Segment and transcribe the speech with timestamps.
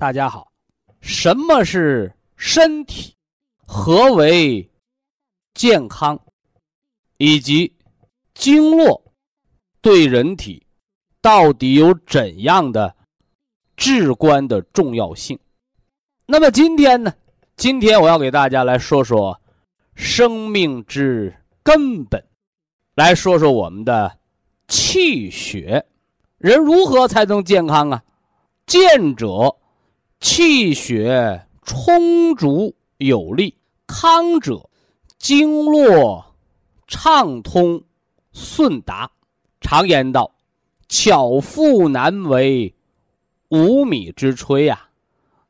[0.00, 0.52] 大家好，
[1.00, 3.16] 什么是身体？
[3.66, 4.70] 何为
[5.54, 6.16] 健康？
[7.16, 7.74] 以及
[8.32, 9.02] 经络
[9.80, 10.64] 对人体
[11.20, 12.94] 到底有怎样的
[13.76, 15.36] 至关的重要性？
[16.26, 17.12] 那么今天呢？
[17.56, 19.40] 今天我要给大家来说说
[19.96, 22.24] 生命之根本，
[22.94, 24.16] 来说说我们的
[24.68, 25.84] 气血，
[26.36, 28.04] 人如何才能健康啊？
[28.64, 29.57] 健者。
[30.20, 34.68] 气血充足有力，康者
[35.16, 36.34] 经络
[36.86, 37.82] 畅通
[38.32, 39.10] 顺达。
[39.60, 40.34] 常言道
[40.88, 42.74] ：“巧妇难为
[43.48, 44.88] 无米之炊呀。”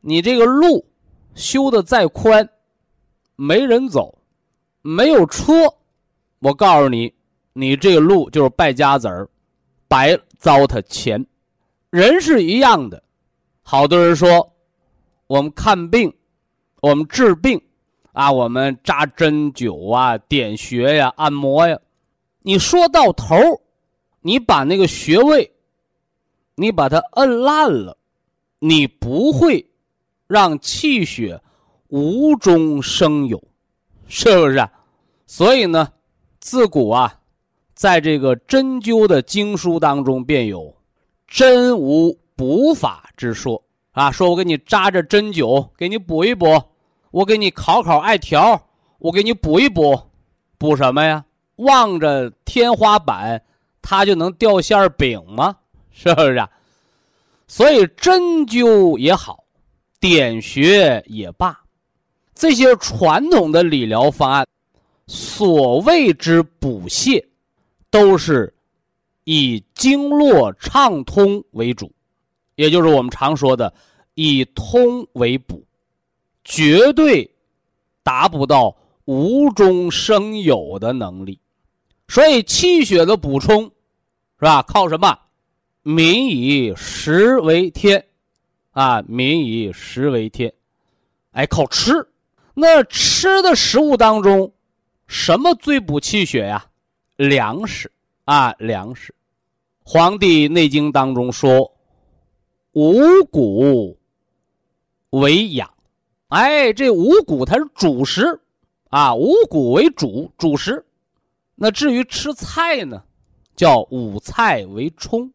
[0.01, 0.87] 你这个路
[1.35, 2.49] 修的再宽，
[3.37, 4.19] 没人走，
[4.83, 5.53] 没有车，
[6.41, 7.13] 我告诉你，
[7.53, 9.29] 你这个路就是败家子儿，
[9.89, 11.25] 白糟蹋钱。
[11.91, 13.03] 人是一样的，
[13.63, 14.55] 好多人说。
[15.29, 16.13] 我们看病，
[16.81, 17.61] 我们治病，
[18.13, 21.79] 啊，我们扎针灸啊，点穴呀，按摩呀，
[22.41, 23.37] 你说到头，
[24.23, 25.53] 你把那个穴位，
[26.55, 27.99] 你把它摁烂了，
[28.59, 29.71] 你不会
[30.27, 31.39] 让气血
[31.89, 33.43] 无中生有，
[34.07, 34.67] 是不是？
[35.27, 35.93] 所以呢，
[36.41, 37.21] 自古啊，
[37.75, 40.75] 在这个针灸的经书当中，便有
[41.27, 43.63] 针无补法之说。
[43.99, 46.47] 啊，说我给你扎着针灸，给你补一补；
[47.11, 50.01] 我给你烤烤艾条，我给你补一补。
[50.57, 51.25] 补什么呀？
[51.57, 53.43] 望着天花板，
[53.83, 55.57] 它就能掉馅饼吗？
[55.91, 56.37] 是不是？
[56.37, 56.49] 啊？
[57.49, 59.43] 所以针灸也好，
[59.99, 61.61] 点穴也罢，
[62.37, 64.47] 这些传统的理疗方案，
[65.09, 67.25] 所谓之补泻，
[67.91, 68.55] 都是
[69.25, 71.91] 以经络畅通为主，
[72.55, 73.75] 也就是我们常说的。
[74.21, 75.65] 以通为补，
[76.43, 77.31] 绝对
[78.03, 81.39] 达不到无中生有的能力。
[82.09, 84.61] 所以气血的补充，是吧？
[84.63, 85.17] 靠什么？
[85.85, 88.05] 民以食为天，
[88.73, 90.53] 啊，民以食为天。
[91.31, 91.93] 哎，靠吃。
[92.55, 94.53] 那吃的食物当中，
[95.07, 96.67] 什么最补气血呀？
[97.15, 97.89] 粮食
[98.25, 99.13] 啊，粮食。
[99.85, 101.73] 《黄帝内经》当中说
[102.75, 103.97] ：“五谷。”
[105.11, 105.71] 为养，
[106.29, 108.39] 哎，这五谷它是主食，
[108.91, 110.85] 啊，五谷为主主食。
[111.55, 113.03] 那至于吃菜呢，
[113.57, 115.33] 叫五菜为充。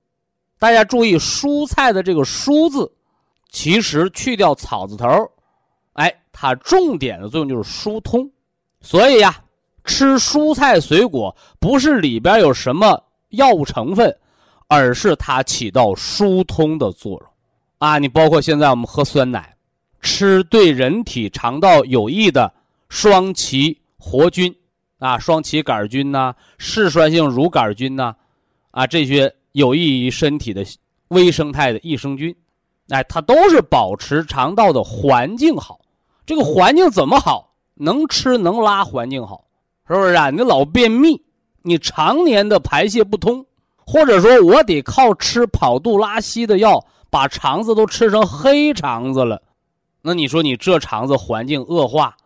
[0.60, 2.90] 大家注意，蔬菜的这个“蔬”字，
[3.50, 5.08] 其实去掉草字头，
[5.94, 8.30] 哎，它重点的作用就是疏通。
[8.80, 9.44] 所以呀，
[9.84, 14.16] 吃蔬菜水果不是里边有什么药物成分，
[14.68, 17.30] 而是它起到疏通的作用。
[17.80, 19.53] 啊，你包括现在我们喝酸奶。
[20.04, 22.54] 吃对人体肠道有益的
[22.90, 24.54] 双歧活菌，
[25.00, 28.14] 啊，双歧杆菌呐，嗜酸性乳杆菌呐，
[28.72, 30.64] 啊，这些有益于身体的
[31.08, 32.36] 微生态的益生菌，
[32.90, 35.80] 哎，它都是保持肠道的环境好。
[36.26, 37.54] 这个环境怎么好？
[37.76, 39.46] 能吃能拉，环境好，
[39.88, 40.30] 是不是啊？
[40.30, 41.24] 你老便秘，
[41.64, 43.46] 你常年的排泄不通，
[43.86, 49.42] 或者说我得靠吃跑肚拉稀的药，把肠子都吃成黑肠子了。
[50.06, 52.18] 那你说你这肠子环境恶化，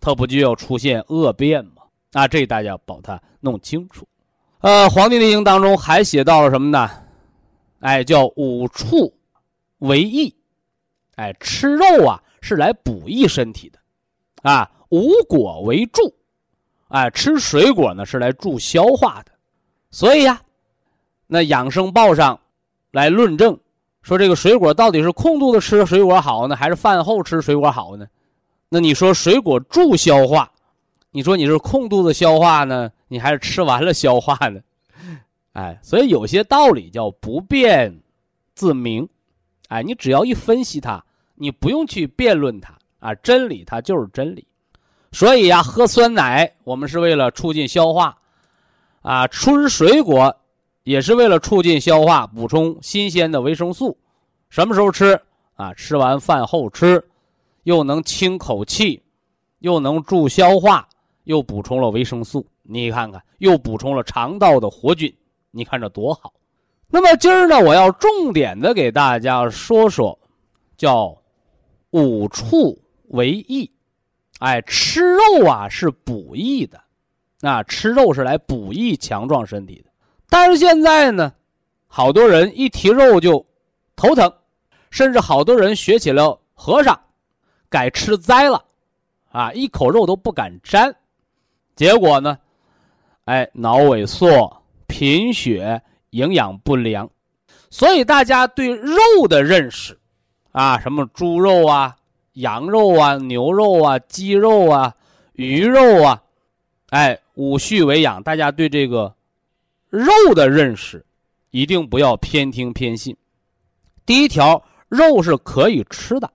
[0.00, 1.82] 它不就要出现恶变吗？
[2.14, 4.06] 啊，这大家把它弄清楚。
[4.58, 6.90] 呃，《黄帝内经》当中还写到了什么呢？
[7.78, 9.14] 哎，叫五畜
[9.78, 10.34] 为益。
[11.14, 13.78] 哎，吃肉啊是来补益身体的，
[14.42, 16.12] 啊，五果为助。
[16.88, 19.30] 哎，吃水果呢是来助消化的。
[19.92, 20.42] 所以呀，
[21.28, 22.40] 那《养生报》上
[22.90, 23.58] 来论证，
[24.02, 28.06] 说这个水果到底是空肚子吃水果好呢，还是饭后吃水果好呢？
[28.68, 30.50] 那你说水果助消化，
[31.10, 34.60] 你说你是空肚子消化呢，你还是吃完了消化呢？
[35.52, 37.94] 哎，所以有些道理叫不辩
[38.54, 39.08] 自明，
[39.68, 41.04] 哎，你只要一分析它，
[41.34, 44.46] 你不用去辩论它啊，真理它就是真理。
[45.12, 48.16] 所以呀，喝酸奶我们是为了促进消化，
[49.02, 50.34] 啊，吃水果
[50.84, 53.96] 也是为了促进消化，补充新鲜的维生素。
[54.48, 55.20] 什么时候吃
[55.54, 55.72] 啊？
[55.74, 57.02] 吃完饭后吃，
[57.62, 59.02] 又能清口气，
[59.60, 60.88] 又能助消化，
[61.24, 62.46] 又补充了维生素。
[62.62, 65.14] 你看看，又补充了肠道的活菌。
[65.50, 66.32] 你看这多好。
[66.88, 70.18] 那么今儿呢，我要重点的给大家说说，
[70.76, 71.16] 叫
[71.90, 72.78] 五畜
[73.08, 73.70] 为益。
[74.40, 76.82] 哎，吃肉啊是补益的，
[77.42, 79.91] 啊，吃肉是来补益强壮身体的。
[80.32, 81.30] 但是现在呢，
[81.86, 83.44] 好多人一提肉就
[83.94, 84.32] 头疼，
[84.88, 86.98] 甚至好多人学起了和尚，
[87.68, 88.64] 改吃斋了，
[89.30, 90.96] 啊，一口肉都不敢沾，
[91.76, 92.38] 结果呢，
[93.26, 95.82] 哎，脑萎缩、贫血、
[96.12, 97.10] 营养不良。
[97.68, 98.96] 所以大家对肉
[99.28, 99.98] 的认识，
[100.52, 101.94] 啊，什么猪肉啊。
[102.32, 104.94] 羊肉啊，牛肉啊，鸡肉啊，
[105.34, 106.22] 鱼肉啊，
[106.88, 109.14] 哎，五畜为养，大家对这个
[109.92, 111.04] 肉的认识
[111.50, 113.14] 一定不要偏听偏信。
[114.06, 116.32] 第一条，肉是可以吃的，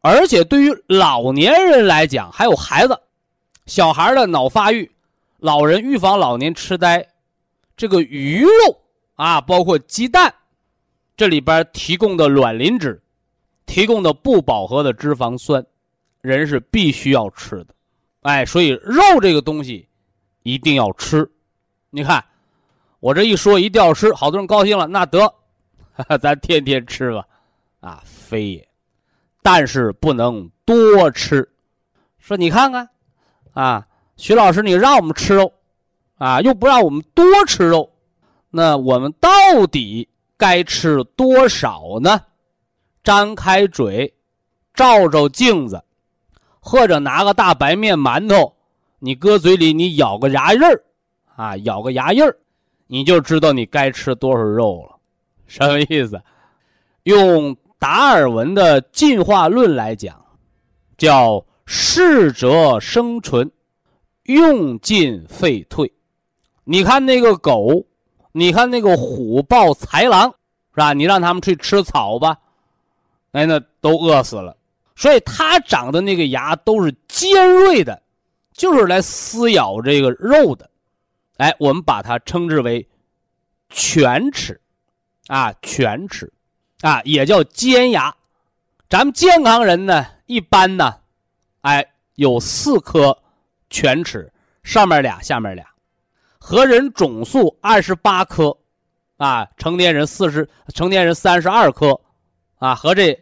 [0.00, 3.00] 而且对于老年人来讲，还有孩子、
[3.66, 4.90] 小孩的脑发育，
[5.38, 7.06] 老人预防老年痴呆，
[7.76, 8.80] 这个鱼肉
[9.14, 10.34] 啊，包括鸡蛋，
[11.16, 13.00] 这里边提供的卵磷脂。
[13.66, 15.66] 提供的不饱和的脂肪酸，
[16.20, 17.74] 人是必须要吃的，
[18.22, 19.88] 哎，所以肉这个东西
[20.44, 21.28] 一定要吃。
[21.90, 22.24] 你看，
[23.06, 25.32] 我这一说一定要吃，好多人高兴了，那得，
[26.20, 27.24] 咱天天吃吧，
[27.78, 28.68] 啊，非也，
[29.44, 31.48] 但是不能多吃。
[32.18, 32.88] 说你看看，
[33.52, 33.86] 啊，
[34.16, 35.52] 徐老师，你让我们吃肉，
[36.18, 37.88] 啊，又不让我们多吃肉，
[38.50, 39.30] 那我们到
[39.68, 42.20] 底该吃多少呢？
[43.04, 44.12] 张开嘴，
[44.74, 45.80] 照照镜子，
[46.58, 48.52] 或者拿个大白面馒头，
[48.98, 50.82] 你搁嘴里，你咬个牙印儿，
[51.36, 52.36] 啊，咬个牙印儿，
[52.86, 54.96] 你就知道你该吃多少肉了。
[55.46, 56.20] 什么意思？
[57.04, 60.24] 用达尔文的进化论来讲，
[60.98, 63.50] 叫适者生存，
[64.24, 65.92] 用进废退。
[66.64, 67.86] 你看那个狗，
[68.32, 70.30] 你看那个虎豹豺狼，
[70.74, 70.92] 是吧？
[70.92, 72.36] 你让他们去吃草吧。
[73.32, 74.56] 哎，那都饿死了，
[74.96, 78.02] 所以它长的那个牙都是尖锐的，
[78.52, 80.68] 就是来撕咬这个肉的。
[81.36, 82.86] 哎，我们把它称之为
[83.68, 84.60] 犬齿，
[85.26, 86.32] 啊，犬齿，
[86.80, 88.14] 啊，也叫尖牙。
[88.88, 90.94] 咱们健康人呢，一般呢，
[91.62, 93.16] 哎，有四颗
[93.68, 95.66] 犬齿，上面俩，下面俩，
[96.38, 98.56] 和人总数二十八颗，
[99.16, 102.00] 啊，成年人四十，成年人三十二颗，
[102.58, 103.18] 啊，和这。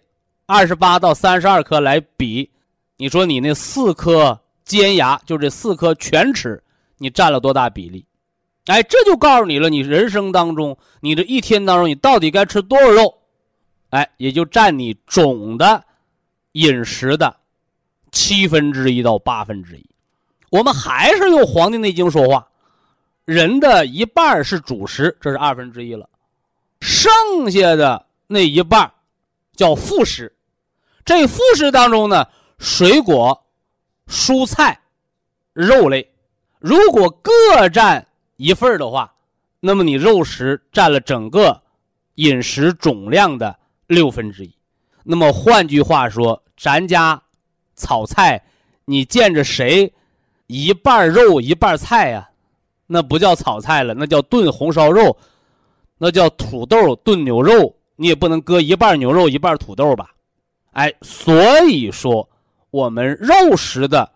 [0.47, 2.51] 二十八到三十二颗来比，
[2.99, 6.63] 你说你那四颗尖牙，就这四颗犬齿，
[7.05, 8.07] 你占了多大比例？
[8.65, 13.19] 哎，这就告诉你了，你人生当中，你这一天当中，你到底该吃多少肉？
[13.91, 15.85] 哎，也就占你总的
[16.53, 17.37] 饮食的
[18.11, 19.87] 七分之一到八分之一。
[20.49, 22.49] 我们还是用《黄帝内经》说话，
[23.27, 26.09] 人的一半是主食，这是二分之一了，
[26.81, 28.91] 剩下的那一半
[29.55, 30.35] 叫副食。
[31.05, 32.27] 这副食当中呢，
[32.59, 33.45] 水果、
[34.09, 34.81] 蔬菜、
[35.53, 36.14] 肉类，
[36.67, 38.07] 如果各占
[38.37, 39.13] 一份的话，
[39.61, 41.61] 那么你肉食占了整个
[42.15, 43.55] 饮食总量的
[43.87, 44.57] 六分之一。
[45.03, 47.23] 那么换句话说，咱家
[47.77, 48.43] 炒菜，
[48.87, 49.93] 你见着谁
[50.47, 52.31] 一半肉一半菜呀？
[52.87, 55.15] 那不叫炒菜了，那叫炖红烧肉，
[55.99, 57.77] 那叫土豆炖牛肉。
[57.97, 60.15] 你也不能搁一半牛肉一半土豆吧？
[60.73, 62.27] 哎，所以说，
[62.71, 64.11] 我们肉食的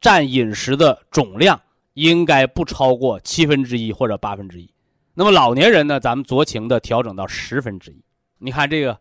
[0.00, 1.60] 占饮食的总量
[1.94, 4.68] 应该不超过七分之一或者八分之一。
[5.14, 8.02] 那么老年人呢，咱们酌情的调整到十分之一。
[8.38, 8.98] 你看这个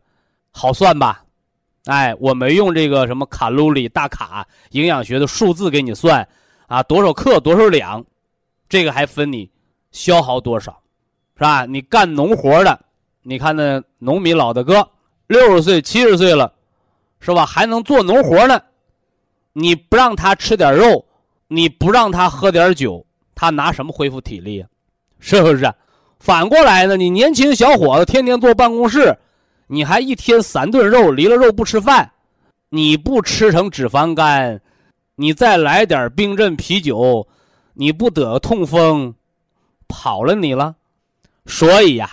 [0.51, 1.23] 好算吧？
[1.85, 6.27] 哎，我没用这个什么卡路里大卡营养学的数字给你算
[6.67, 8.03] 啊，多少克多少两，
[8.69, 9.49] 这个还分你
[9.91, 10.81] 消耗多少，
[11.35, 11.65] 是吧？
[11.65, 12.79] 你干农活的，
[13.21, 14.87] 你看那农民老大哥
[15.27, 16.53] 六十岁七十岁了。
[17.23, 17.45] 是吧？
[17.45, 18.59] 还能做农活呢，
[19.53, 21.05] 你不让他吃点肉，
[21.53, 23.05] 你不让他喝点酒，
[23.35, 24.69] 他拿什么恢复体力啊？
[25.19, 25.69] 是不是？
[26.17, 26.95] 反过来呢？
[26.95, 29.13] 你年轻小伙子天天坐办公室，
[29.67, 32.09] 你还一天三顿肉，离了肉不吃饭，
[32.69, 34.61] 你不吃成脂肪肝，
[35.15, 37.27] 你再来点冰镇啤酒，
[37.73, 39.13] 你不得痛风，
[39.89, 40.73] 跑了你了。
[41.47, 42.09] 所以呀，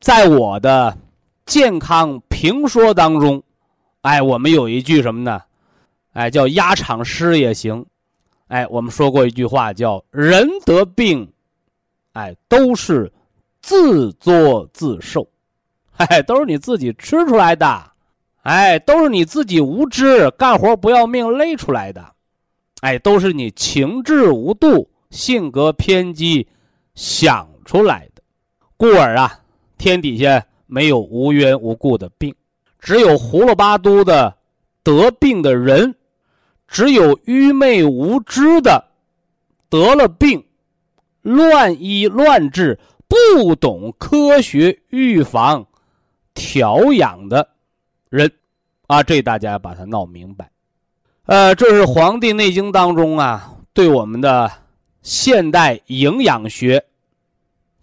[0.00, 0.96] 在我的
[1.44, 3.42] 健康评说当中，
[4.00, 5.42] 哎，我们有一句什么呢？
[6.14, 7.84] 哎，叫压场诗也行。
[8.50, 11.32] 哎，我们说过一句话，叫“人得病，
[12.14, 13.10] 哎，都是
[13.62, 15.24] 自作自受”，
[15.98, 17.92] 哎，都是你自己吃出来的，
[18.42, 22.04] 哎，都是你自己无知干活不要命累出来的，
[22.80, 26.48] 哎，都是你情志无度、性格偏激
[26.96, 28.22] 想出来的。
[28.76, 29.38] 故而啊，
[29.78, 32.34] 天底下没有无缘无故的病，
[32.80, 34.36] 只有胡了八嘟的
[34.82, 35.94] 得病的人。
[36.70, 38.82] 只有愚昧无知的
[39.68, 40.42] 得了病，
[41.22, 45.66] 乱医乱治，不懂科学预防、
[46.32, 47.48] 调养的
[48.08, 48.30] 人，
[48.86, 50.48] 啊，这大家把它闹明白。
[51.26, 54.48] 呃，这是《黄帝内经》当中啊，对我们的
[55.02, 56.84] 现代营养学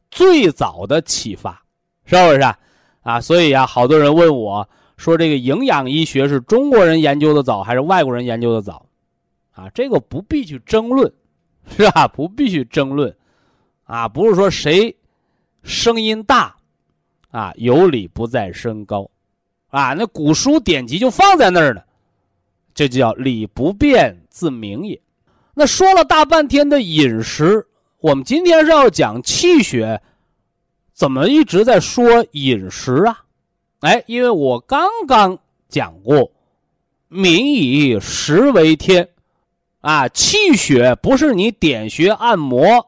[0.09, 1.61] 最早的启发，
[2.05, 2.57] 是不是啊？
[3.01, 4.67] 啊，所以啊，好多人问我。
[4.97, 8.85] 说这个营养医学是中国人研究的早还是外国人研究的早？
[9.51, 11.11] 啊，这个不必去争论，
[11.75, 12.07] 是吧？
[12.07, 13.15] 不必去争论，
[13.85, 14.95] 啊，不是说谁
[15.63, 16.55] 声音大，
[17.31, 19.09] 啊，有理不在声高，
[19.69, 21.81] 啊，那古书典籍就放在那儿呢，
[22.73, 25.01] 这就叫理不辩自明也。
[25.55, 27.67] 那说了大半天的饮食，
[27.99, 29.99] 我们今天是要讲气血，
[30.93, 33.23] 怎么一直在说饮食啊？
[33.81, 35.37] 哎，因为我刚刚
[35.69, 36.31] 讲过，
[37.09, 39.07] 民以食为天，
[39.81, 42.87] 啊，气血不是你点穴按摩、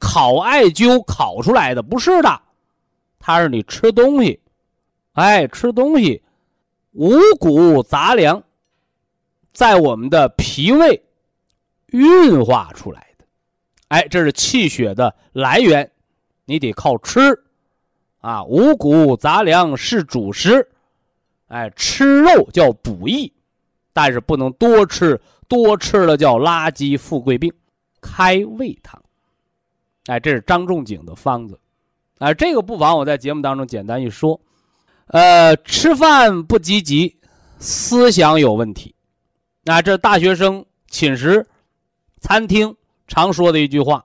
[0.00, 2.42] 烤艾灸烤出来的，不是的，
[3.20, 4.40] 它是你吃东西，
[5.12, 6.22] 哎，吃东西，
[6.92, 8.42] 五谷杂粮，
[9.52, 11.00] 在我们的脾胃
[11.86, 13.24] 运化出来的，
[13.88, 15.88] 哎，这是气血的来源，
[16.46, 17.44] 你得靠吃。
[18.20, 20.68] 啊，五谷杂粮是主食，
[21.48, 23.32] 哎，吃肉叫补益，
[23.92, 27.52] 但是不能多吃，多吃了叫垃圾富贵病，
[28.00, 29.02] 开胃汤。
[30.06, 31.58] 哎，这是张仲景的方子，
[32.18, 34.40] 哎，这个不妨我在节目当中简单一说。
[35.06, 37.18] 呃，吃饭不积极，
[37.58, 38.94] 思想有问题，
[39.64, 41.46] 那这大学生寝室、
[42.20, 42.76] 餐厅
[43.08, 44.04] 常说的一句话。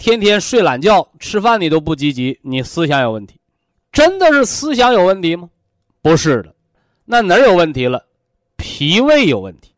[0.00, 3.38] 天天睡懒觉，吃饭你都不积极，你思想有问题，
[3.92, 5.50] 真的是思想有问题吗？
[6.00, 6.54] 不是的，
[7.04, 8.02] 那哪儿有问题了？
[8.56, 9.74] 脾胃有问题。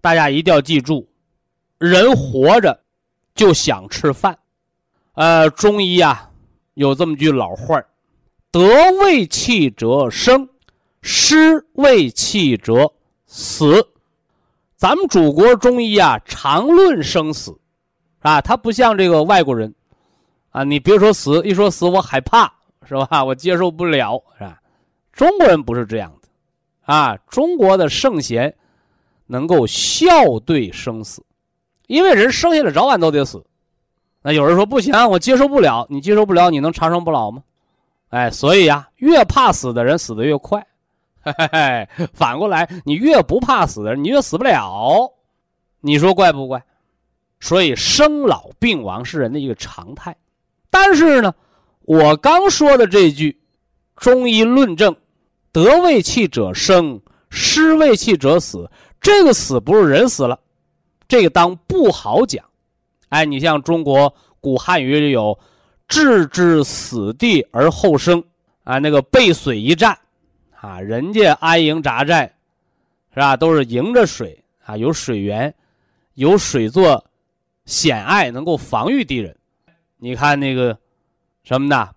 [0.00, 1.08] 大家一定要记住，
[1.78, 2.80] 人活着
[3.34, 4.38] 就想吃饭。
[5.14, 6.30] 呃，中医啊
[6.74, 7.82] 有这么句老话
[8.52, 8.60] 得
[9.02, 10.48] 胃气者生，
[11.02, 12.92] 失胃气者
[13.26, 13.84] 死。
[14.76, 17.58] 咱们祖国中医啊常论生死。
[18.28, 19.74] 啊，他不像这个外国人，
[20.50, 22.52] 啊，你别说死，一说死我害怕，
[22.86, 23.24] 是吧？
[23.24, 24.60] 我接受不了，是吧？
[25.12, 26.28] 中国人不是这样的，
[26.92, 28.54] 啊，中国的圣贤
[29.26, 31.24] 能够笑对生死，
[31.86, 33.42] 因为人生下来早晚都得死。
[34.20, 37.42] 那有人说不行，我接受不了，你接受不了，你能长生不老吗？
[38.10, 40.66] 哎，所以呀，越怕死的人死的越快，
[41.22, 45.10] 嘿嘿嘿，反过来，你越不怕死的人，你越死不了，
[45.80, 46.62] 你说怪不怪？
[47.40, 50.16] 所以生老病亡是人的一个常态，
[50.70, 51.34] 但是呢，
[51.82, 53.38] 我刚说的这句，
[53.96, 54.96] 中医论证，
[55.52, 58.68] 得胃气者生，失胃气者死。
[59.00, 60.40] 这个死不是人死了，
[61.06, 62.44] 这个当不好讲。
[63.10, 65.38] 哎，你像中国古汉语里有
[65.86, 68.22] “置之死地而后生”，
[68.64, 69.96] 啊，那个背水一战，
[70.60, 72.32] 啊，人家安营扎寨，
[73.14, 73.36] 是吧？
[73.36, 75.54] 都是迎着水啊，有水源，
[76.14, 77.04] 有水做。
[77.68, 79.36] 险隘能够防御敌人，
[79.98, 80.76] 你看那个
[81.44, 81.90] 什么呢？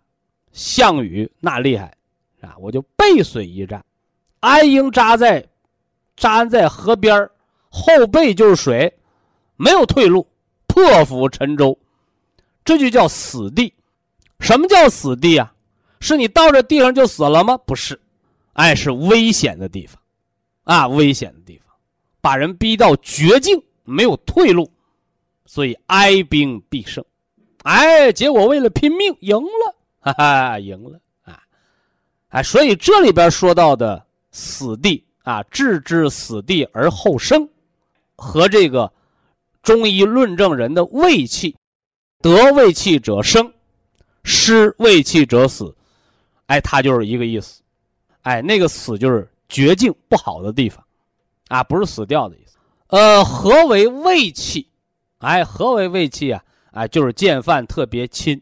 [0.51, 1.95] 项羽那厉害
[2.41, 2.57] 啊！
[2.59, 3.81] 我就背水一战，
[4.41, 5.47] 安营扎在
[6.17, 7.29] 扎在河边
[7.69, 8.93] 后背就是水，
[9.55, 10.27] 没有退路，
[10.67, 11.79] 破釜沉舟，
[12.65, 13.73] 这就叫死地。
[14.41, 15.53] 什么叫死地啊？
[16.01, 17.57] 是你到这地上就死了吗？
[17.59, 17.97] 不是，
[18.53, 19.97] 哎，是危险的地方，
[20.65, 21.73] 啊，危险的地方，
[22.19, 24.69] 把人逼到绝境，没有退路。
[25.53, 27.03] 所以哀兵必胜，
[27.63, 31.43] 哎，结果为了拼命赢了，哈哈，赢了啊，
[32.29, 37.45] 哎，所以这里边说到的死地啊，置之死地而后生，
[38.15, 38.89] 和这个
[39.61, 41.53] 中医论证人的胃气，
[42.21, 43.53] 得胃气者生，
[44.23, 45.75] 失胃气者死，
[46.45, 47.61] 哎，它就是一个意思，
[48.21, 50.81] 哎，那个死就是绝境不好的地方，
[51.49, 52.55] 啊，不是死掉的意思。
[52.87, 54.65] 呃，何为胃气？
[55.21, 56.43] 哎，何为胃气啊？
[56.71, 58.41] 哎，就是见饭特别亲，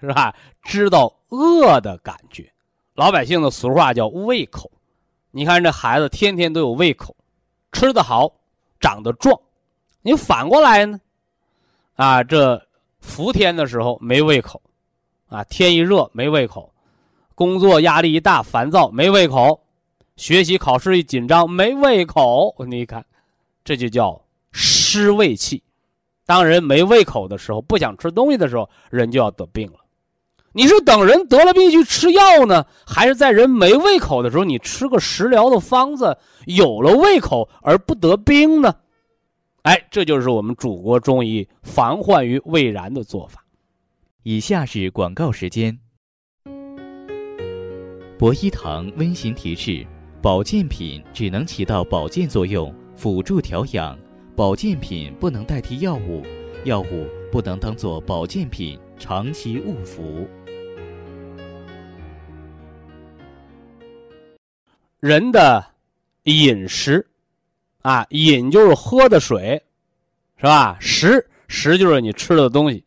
[0.00, 0.34] 是吧？
[0.62, 2.50] 知道饿的感觉。
[2.94, 4.70] 老百姓的俗话叫胃口。
[5.30, 7.14] 你看这孩子天天都有胃口，
[7.72, 8.32] 吃得好，
[8.80, 9.38] 长得壮。
[10.02, 11.00] 你反过来呢？
[11.96, 12.66] 啊，这
[13.00, 14.60] 伏天的时候没胃口，
[15.28, 16.72] 啊，天一热没胃口，
[17.34, 19.60] 工作压力一大烦躁没胃口，
[20.16, 22.54] 学习考试一紧张没胃口。
[22.66, 23.04] 你看，
[23.64, 24.20] 这就叫
[24.52, 25.62] 失胃气。
[26.28, 29.78] 当人没胃口的时候，不想吃东西的时候，人就要得病了。
[30.52, 38.74] 你是等人得了病去吃药呢，还是在人没胃口的时候，你吃个食疗的方子，有了胃口而不得病呢？
[39.62, 43.42] 哎，这就是我们祖国中医防患于未然的做法。
[44.22, 45.78] 以下是广告时间。
[48.18, 49.86] 博一堂温馨提示：
[50.20, 53.96] 保健品只能起到保健作用，辅助调养；
[54.38, 56.22] 保健品不能代替药物，
[56.62, 60.28] 药物不能当做保健品长期误服。
[65.00, 65.66] 人的
[66.22, 67.04] 饮食。
[67.82, 69.60] 啊，饮就是喝的水，
[70.36, 70.76] 是吧？
[70.78, 72.84] 食食就是你吃的东西。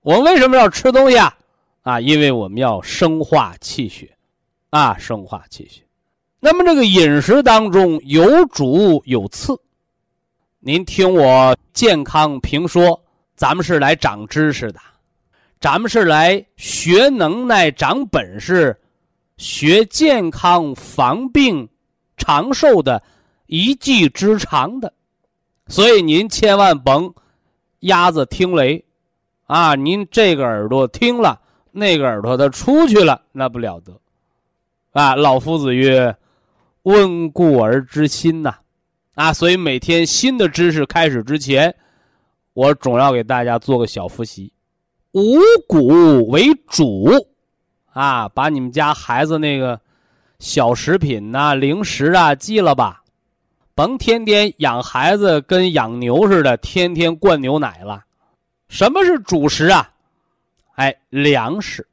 [0.00, 1.36] 我们为什么要吃东西啊？
[1.82, 4.10] 啊，因为我们要生化气血，
[4.70, 5.82] 啊，生化气血。
[6.40, 9.60] 那么这个饮食当中有主有次，
[10.66, 12.98] 您听我健康评说，
[13.36, 14.80] 咱们是来长知识的，
[15.60, 18.74] 咱们是来学能耐、长本事、
[19.36, 21.68] 学健康、防病、
[22.16, 23.02] 长寿的。
[23.44, 24.90] 一技之长的，
[25.68, 27.12] 所以您千万甭
[27.80, 28.82] 鸭子听雷，
[29.44, 31.38] 啊，您这个耳朵听了，
[31.72, 34.00] 那个耳朵它出去了，那不了得，
[34.92, 36.16] 啊，老夫子曰
[36.84, 38.56] ：“温故而知新呐，
[39.14, 41.74] 啊，所以每天新的知识开始之前，
[42.52, 44.52] 我总要给大家做个小复习，
[45.12, 45.38] 五
[45.68, 47.08] 谷为主，
[47.92, 49.80] 啊，把你们家孩子那个
[50.40, 53.02] 小食品呐、零食啊记了吧。
[53.76, 58.04] 甭天天养孩子跟养牛似的，天天灌牛奶了。
[58.68, 59.92] 什么是主食啊？
[60.74, 61.86] 哎，粮食，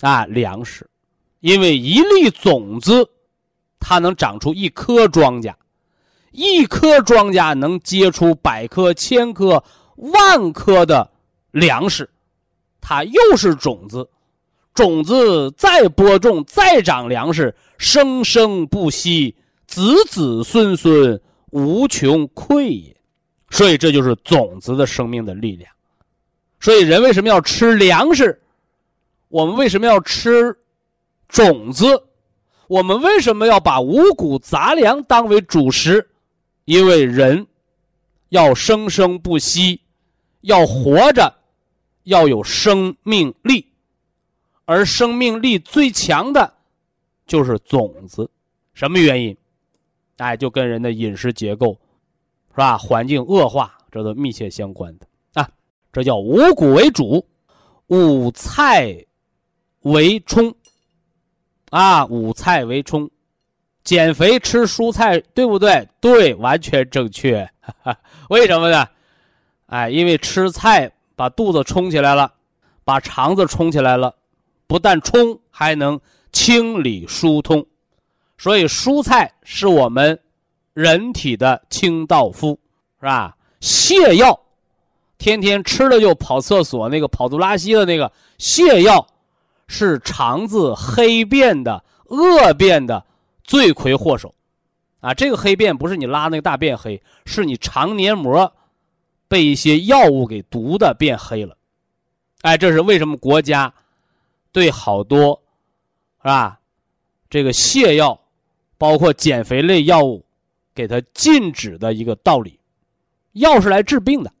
[0.00, 0.88] 啊，粮食，
[1.40, 3.06] 因为一粒种子，
[3.78, 5.54] 它能长出一颗庄稼，
[6.30, 9.62] 一颗庄稼能结出百颗、千颗、
[9.96, 11.10] 万颗的
[11.50, 12.08] 粮食，
[12.80, 14.08] 它又是种子，
[14.72, 19.34] 种子再播种，再长粮食，生生不息。
[19.66, 22.96] 子子孙孙无穷匮也，
[23.50, 25.70] 所以这就是种子的生命的力量。
[26.58, 28.42] 所以人为什么要吃粮食？
[29.28, 30.56] 我们为什么要吃
[31.28, 32.02] 种子？
[32.66, 36.10] 我们为什么要把五谷杂粮当为主食？
[36.70, 37.48] 因为人
[38.28, 39.80] 要生生不息，
[40.42, 41.34] 要活着，
[42.04, 43.66] 要有生命力，
[44.66, 46.54] 而生命力最强的，
[47.26, 48.30] 就是种子。
[48.72, 49.36] 什么原因？
[50.18, 51.76] 哎，就跟人的饮食结构，
[52.52, 52.78] 是吧？
[52.78, 55.50] 环境恶化，这都密切相关的啊。
[55.92, 57.26] 这叫五谷为主，
[57.88, 59.04] 五菜
[59.80, 60.54] 为充。
[61.70, 63.10] 啊，五菜为充，
[63.82, 65.88] 减肥吃蔬菜，对不对？
[66.00, 67.48] 对，完全正确。
[68.28, 68.86] 为什么呢？
[69.66, 72.32] 哎，因为吃菜把肚子充起来了，
[72.84, 74.14] 把肠子充起来了，
[74.66, 76.00] 不但充，还能
[76.32, 77.64] 清理疏通。
[78.36, 80.18] 所以蔬菜是我们
[80.72, 82.58] 人体的清道夫，
[83.00, 83.36] 是吧？
[83.60, 84.40] 泻药，
[85.18, 89.06] 天天吃了就跑厕所，那个跑肚拉稀的那个泻药，
[89.66, 93.04] 是肠子黑便的恶变的
[93.50, 94.32] 罪魁祸首，
[95.00, 98.54] 啊，这个黑便不是你拉那个大便黑，是你肠黏膜
[99.26, 101.56] 被一些药物给毒的变黑了，
[102.42, 103.74] 哎，这是为什么国家
[104.52, 105.42] 对好多，
[106.22, 106.60] 是吧？
[107.28, 108.16] 这个泻药。
[108.78, 110.24] 包括减肥类药物，
[110.74, 112.58] 给它禁止的一个道理，
[113.32, 114.32] 药是来治病的，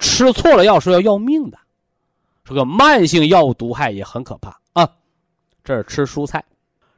[0.00, 1.56] 吃错了药是要要命的，
[2.44, 4.90] 这个慢性药物毒害也很可怕啊。
[5.62, 6.44] 这是吃蔬菜，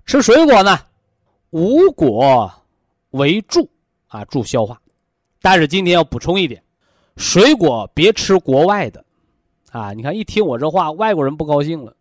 [0.07, 0.79] 吃水果呢，
[1.51, 2.53] 五果
[3.11, 3.69] 为助
[4.09, 4.81] 啊，助消化。
[5.43, 6.63] 但是今天要补充一点，
[7.17, 9.05] 水果别吃国外的，
[9.71, 11.95] 啊，你看一听我这话，外国人不高兴了。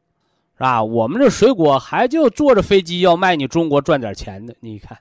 [0.55, 0.83] 是吧？
[0.83, 4.53] 我们这水果还就坐着飞机要卖你中国赚点钱的。
[4.59, 4.97] 你看，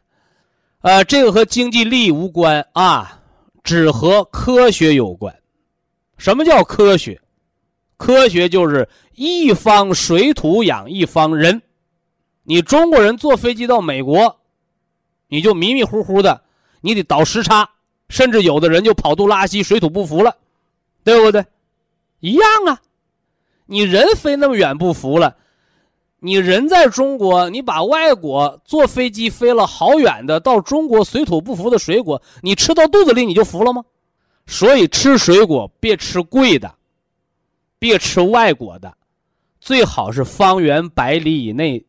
[0.82, 3.20] 呃，这个和经济利益无关啊，
[3.64, 5.34] 只和科学有关。
[6.16, 7.20] 什么叫科学？
[7.96, 11.60] 科学就是一方水土养一方人。
[12.44, 14.37] 你中国人坐飞机到美国，
[15.28, 16.42] 你就迷迷糊糊的，
[16.80, 17.68] 你得倒时差，
[18.08, 20.36] 甚至有的人就跑肚拉稀、水土不服了，
[21.04, 21.44] 对不对？
[22.20, 22.80] 一样啊，
[23.66, 25.36] 你人飞那么远不服了，
[26.18, 33.84] 你人在中国，你把外国坐飞机飞了好远的到中国水土不服的水果，你吃到肚子里你就服了吗？
[34.46, 36.74] 所以吃水果别吃贵的，
[37.78, 38.96] 别吃外国的，
[39.60, 41.84] 最好是方圆百里以内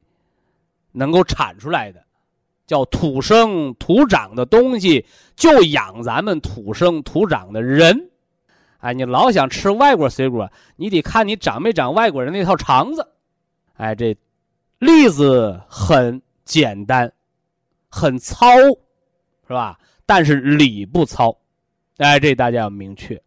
[0.92, 2.04] 能够产出来的，
[2.70, 5.04] 叫土生土长的东西，
[5.36, 8.00] 就养咱们土生土长的人。
[8.78, 13.04] 哎，你老想吃外国水果，你得看你长没长外国人那套肠子。
[13.74, 14.16] 哎，这
[14.78, 17.12] 例子很简单，
[17.90, 18.46] 很糙，
[19.48, 19.80] 是吧？
[20.06, 21.36] 但是理不糙。
[21.98, 23.20] 哎，这大家要明确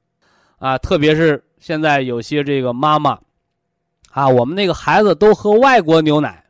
[0.59, 0.78] 啊！
[0.78, 3.18] 特别是现在有些这个妈妈
[4.12, 6.44] 啊，我们那个孩子都喝外国牛奶，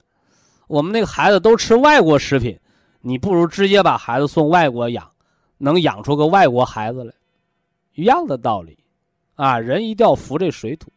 [0.67, 2.59] 我们那个孩子都吃外国食品，
[3.03, 5.11] 你不如直接把孩子送外国养，
[5.59, 7.13] 能养出个外国孩子来，
[7.95, 8.79] 一样的道理。
[9.35, 10.93] 啊，人一定要服这水土，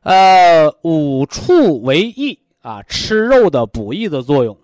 [0.00, 4.56] 呃，五畜为益啊，吃肉的补益的作用，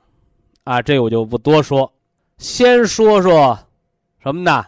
[0.64, 1.92] 啊，这我就不多说，
[2.38, 3.56] 先说说
[4.22, 4.64] 什么呢？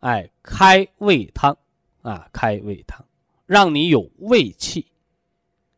[0.00, 1.56] 哎，开胃汤，
[2.02, 3.04] 啊，开胃汤，
[3.46, 4.84] 让你有胃气。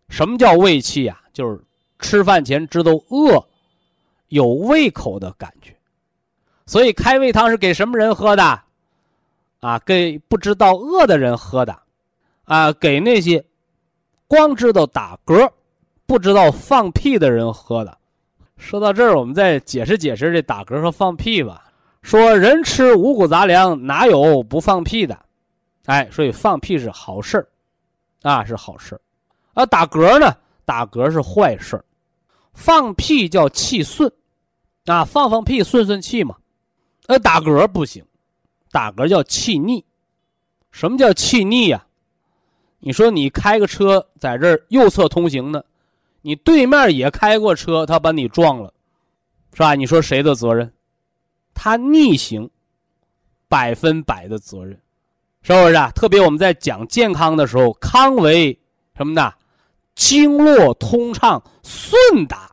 [0.09, 1.21] 什么叫胃气呀？
[1.33, 1.61] 就是
[1.99, 3.45] 吃饭前知道饿，
[4.29, 5.75] 有胃口的感觉。
[6.67, 8.62] 所以开胃汤是给什么人喝的？
[9.61, 11.79] 啊，给不知道饿的人喝的。
[12.45, 13.45] 啊，给那些
[14.29, 15.51] 光知道打嗝、
[16.07, 17.99] 不知道放屁的人喝的。
[18.57, 21.65] 说到这儿，我们再解释解释这打嗝和放屁吧。
[22.03, 25.19] 说人吃五谷杂粮，哪有不放屁的？
[25.87, 27.49] 哎，所以放屁是好事儿，
[28.23, 29.01] 啊是好事儿。
[29.55, 31.85] 而打嗝呢，打嗝是坏事儿。
[32.57, 34.11] 放屁叫气顺，
[34.87, 36.35] 啊放放屁顺顺气嘛。
[37.07, 38.05] 呃打嗝不行，
[38.73, 39.85] 打嗝叫气逆。
[40.73, 41.87] 什么叫气逆呀？
[42.81, 45.62] 你说你开个车在这儿右侧通行呢，
[46.23, 48.73] 你对面也开过车，他把你撞了，
[49.53, 49.75] 是吧？
[49.75, 50.73] 你说谁的责任？
[51.55, 52.51] 他逆行，
[53.49, 54.79] 百分百的责任，
[55.42, 55.90] 是不是啊？
[55.92, 58.59] 特别我们在讲健康的时候，康为
[58.97, 59.33] 什么呢？
[59.96, 62.52] 经络通畅，顺达。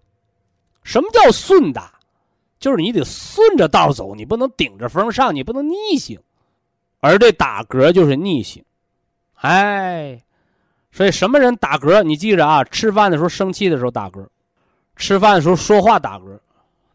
[0.81, 1.93] 什么叫顺达？
[2.59, 6.19] 就是你得顺着道走，你不能顶着风上，你不能逆行。
[7.01, 8.63] 而这打嗝就是逆行。
[9.35, 10.23] 哎，
[10.91, 12.01] 所以什么人打嗝？
[12.01, 14.25] 你记着啊，吃饭的时候生气的时候打嗝，
[14.95, 16.39] 吃饭的时候说话打嗝，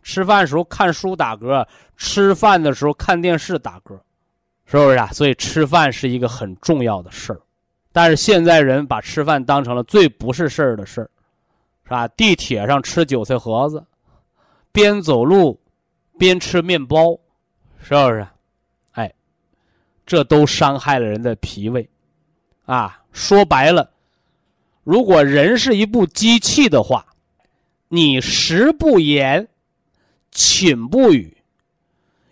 [0.03, 1.67] 吃饭的时候看书打嗝，
[1.99, 4.01] 吃饭的时候看电视打嗝，
[4.65, 5.11] 是不是啊？
[5.13, 7.41] 所以吃饭是一个很重要的事儿，
[7.93, 11.11] 但是现在人把吃饭当成了最不是事儿的事儿，
[11.85, 12.07] 是吧？
[12.09, 13.85] 地铁上吃韭菜盒子，
[14.73, 15.59] 边走路
[16.19, 17.19] 边吃面包，
[17.83, 18.27] 是不是？
[18.93, 19.13] 哎，
[20.07, 21.89] 这都伤害了人的脾胃。
[22.67, 23.91] 啊，说白了，
[24.85, 27.07] 如果人是一部机器的话，
[27.89, 29.49] 你食不言，
[30.31, 31.35] 寝不语，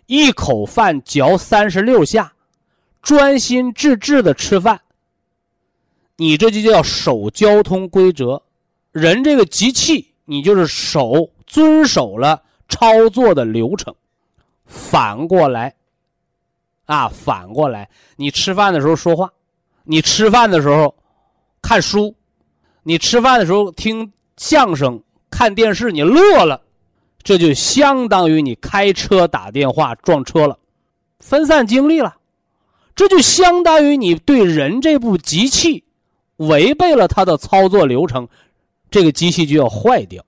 [0.05, 2.31] 一口饭嚼三十六下，
[3.01, 4.79] 专心致志的吃饭，
[6.17, 8.41] 你这就叫守交通规则。
[8.91, 13.95] 人这个机器，你就是守遵守了操作的流程。
[14.65, 15.73] 反过来，
[16.85, 19.31] 啊，反过来，你吃饭的时候说话。
[19.89, 20.93] 你吃饭的时候
[21.61, 22.13] 看书，
[22.83, 26.59] 你吃饭的时候听相声、看电视，你乐了，
[27.23, 30.59] 这就相当于你开车打电话撞车了，
[31.19, 32.17] 分散精力了，
[32.95, 35.85] 这就相当于你对人这部机器
[36.37, 38.27] 违背了它的操作流程，
[38.89, 40.23] 这个机器就要坏掉。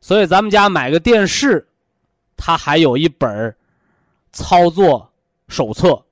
[0.00, 1.66] 所以咱们家买个电视，
[2.36, 3.54] 它还有一本
[4.32, 5.10] 操作
[5.48, 6.04] 手册；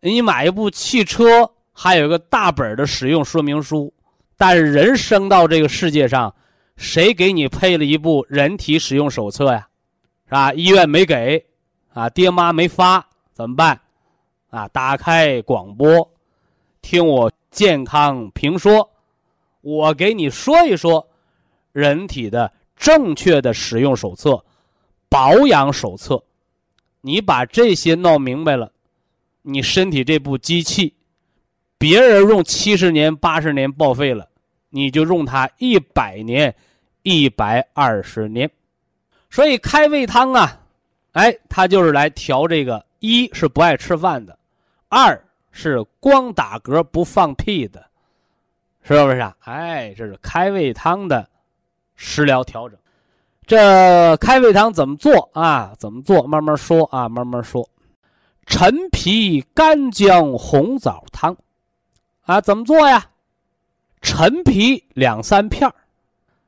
[0.00, 1.50] 你买一部汽车。
[1.78, 3.92] 还有一个大本的使用说明书，
[4.38, 6.34] 但是人生到这个世界上，
[6.78, 9.68] 谁给你配了一部人体使用手册呀？
[10.24, 10.54] 是吧？
[10.54, 11.44] 医院没给，
[11.92, 13.78] 啊，爹妈没发，怎么办？
[14.48, 16.10] 啊，打开广播，
[16.80, 18.92] 听我健康评说，
[19.62, 21.08] 我给你说一说
[21.72, 24.44] 人体的正确的使用手册、
[25.08, 26.22] 保养手册。
[27.00, 28.70] 你把这些弄明白了，
[29.40, 30.92] 你身体这部机器。
[31.78, 34.28] 别人用七十年、八十年报废了，
[34.68, 36.54] 你就用它一百年、
[37.04, 38.50] 一百二十年。
[39.30, 40.60] 所以开胃汤啊，
[41.12, 44.38] 哎，它就是来调这个：一是不爱吃饭的，
[44.90, 45.25] 二
[45.58, 47.82] 是光打嗝不放屁的，
[48.82, 49.34] 是不是啊？
[49.40, 51.26] 哎，这是开胃汤的
[51.94, 52.78] 食疗调整。
[53.46, 55.72] 这开胃汤怎么做啊？
[55.78, 56.24] 怎么做？
[56.24, 57.66] 慢慢说啊，慢慢说。
[58.44, 61.34] 陈皮干姜红枣汤，
[62.26, 63.06] 啊，怎么做呀？
[64.02, 65.72] 陈皮两三片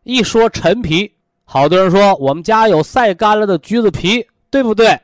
[0.02, 1.10] 一说陈皮，
[1.44, 5.00] 好多人说我们家有晒干了的橘子皮，对不对？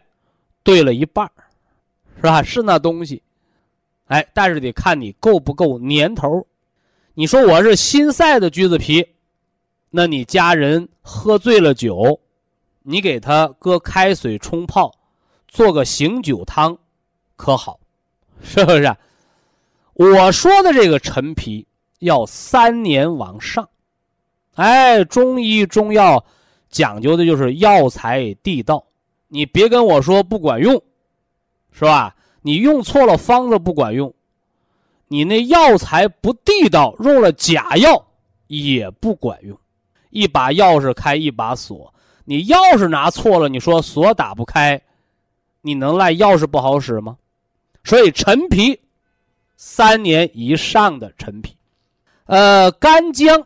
[0.62, 1.28] 对了一半
[2.16, 2.42] 是吧？
[2.42, 3.22] 是那东西。
[4.06, 6.46] 哎，但是得看你够不够年头。
[7.14, 9.06] 你说我是新晒的橘子皮，
[9.90, 12.20] 那你家人喝醉了酒，
[12.82, 14.92] 你给他搁开水冲泡，
[15.48, 16.76] 做个醒酒汤。
[17.36, 17.80] 可好，
[18.42, 18.96] 是不是？
[19.94, 21.66] 我说的这个陈皮
[22.00, 23.68] 要三年往上，
[24.54, 26.24] 哎，中医中药
[26.68, 28.84] 讲究的就是药材地道，
[29.28, 30.82] 你别跟我说不管用，
[31.72, 32.14] 是吧？
[32.46, 34.12] 你用错了方子不管用，
[35.08, 38.06] 你那药材不地道，用了假药
[38.48, 39.58] 也不管用。
[40.10, 41.92] 一把钥匙开一把锁，
[42.26, 44.78] 你钥匙拿错了，你说锁打不开，
[45.62, 47.16] 你能赖钥匙不好使吗？
[47.82, 48.78] 所以陈皮，
[49.56, 51.56] 三年以上的陈皮，
[52.26, 53.42] 呃，干姜，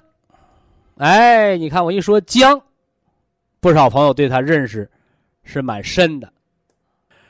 [0.96, 2.60] 哎，你看我一说姜，
[3.60, 4.90] 不少朋友对他认识
[5.44, 6.32] 是蛮深的。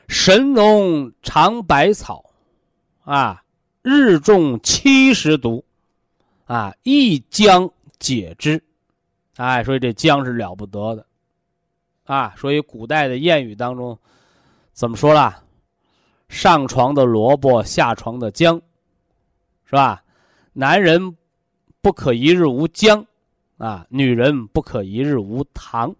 [0.09, 2.25] 神农尝百草，
[3.03, 3.43] 啊，
[3.83, 5.63] 日中七十毒，
[6.47, 7.69] 啊，一姜
[7.99, 8.61] 解之，
[9.35, 11.05] 哎，所以这姜是了不得的，
[12.05, 13.95] 啊，所以古代的谚语当中
[14.73, 15.43] 怎么说了？
[16.27, 18.59] 上床的萝卜，下床的姜，
[19.65, 20.03] 是吧？
[20.53, 21.15] 男人
[21.81, 23.05] 不可一日无姜，
[23.59, 25.95] 啊，女人不可一日无糖，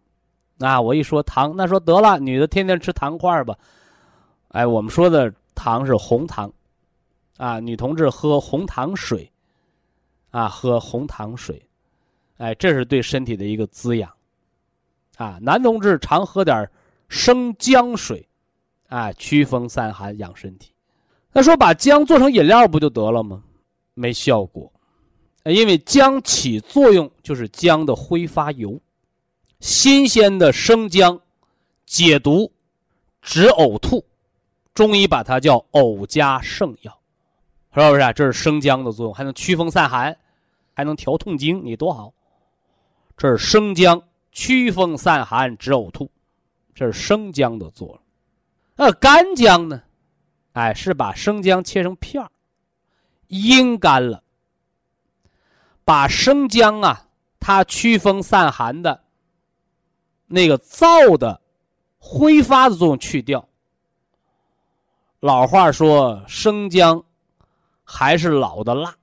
[0.57, 3.55] 啊，我一说糖，那说得了，女的天天吃糖块吧？
[4.49, 6.51] 哎，我们说的糖是红糖，
[7.37, 9.31] 啊，女同志喝红糖水，
[10.29, 11.61] 啊，喝红糖水，
[12.37, 14.11] 哎，这是对身体的一个滋养，
[15.17, 16.69] 啊，男同志常喝点
[17.07, 18.25] 生姜水。
[18.87, 20.71] 啊，驱风散寒，养身体。
[21.31, 23.43] 那说把姜做成饮料不就得了吗？
[23.93, 24.73] 没效果，
[25.43, 28.81] 因为姜起作用就是姜的挥发油。
[29.59, 31.21] 新鲜的生姜
[31.85, 32.51] 解毒、
[33.21, 34.03] 止呕吐，
[34.79, 37.01] 中医把它叫呕加圣药，
[37.73, 38.13] 是不是？
[38.13, 40.17] 这是生姜的作用，还能驱风散寒，
[40.73, 42.13] 还能调痛经，你多好。
[43.17, 46.09] 这是生姜驱风散寒、止呕吐，
[46.73, 47.99] 这是生姜的作用。
[48.77, 49.83] 那干姜呢？
[50.53, 52.31] 哎，是把生姜切成片儿，
[53.27, 54.23] 阴干了，
[55.83, 57.05] 把生姜啊，
[57.37, 59.03] 它驱风散寒的
[60.25, 61.41] 那个燥的、
[61.97, 63.45] 挥发的作用去掉。
[65.19, 67.03] 老话说，生姜
[67.83, 68.95] 还是老的辣，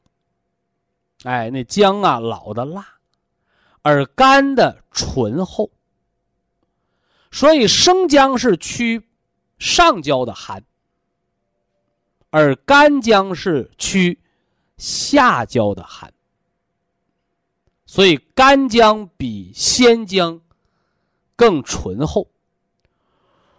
[1.25, 2.87] 哎，那姜啊，老的辣，
[3.83, 5.71] 而干的醇厚，
[7.31, 9.03] 所以生姜是驱。
[9.59, 10.63] 上焦的寒，
[12.29, 14.21] 而干姜是驱
[14.77, 16.13] 下焦的寒，
[17.87, 20.43] 所以干姜比鲜姜
[21.37, 22.29] 更醇厚。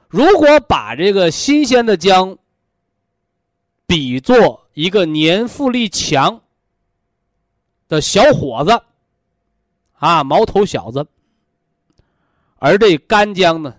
[0.07, 2.37] 如果把这个新鲜的姜
[3.87, 6.41] 比作一个年富力强
[7.87, 8.83] 的小伙子，
[9.93, 11.07] 啊，毛头小子，
[12.57, 13.73] 而这干姜呢？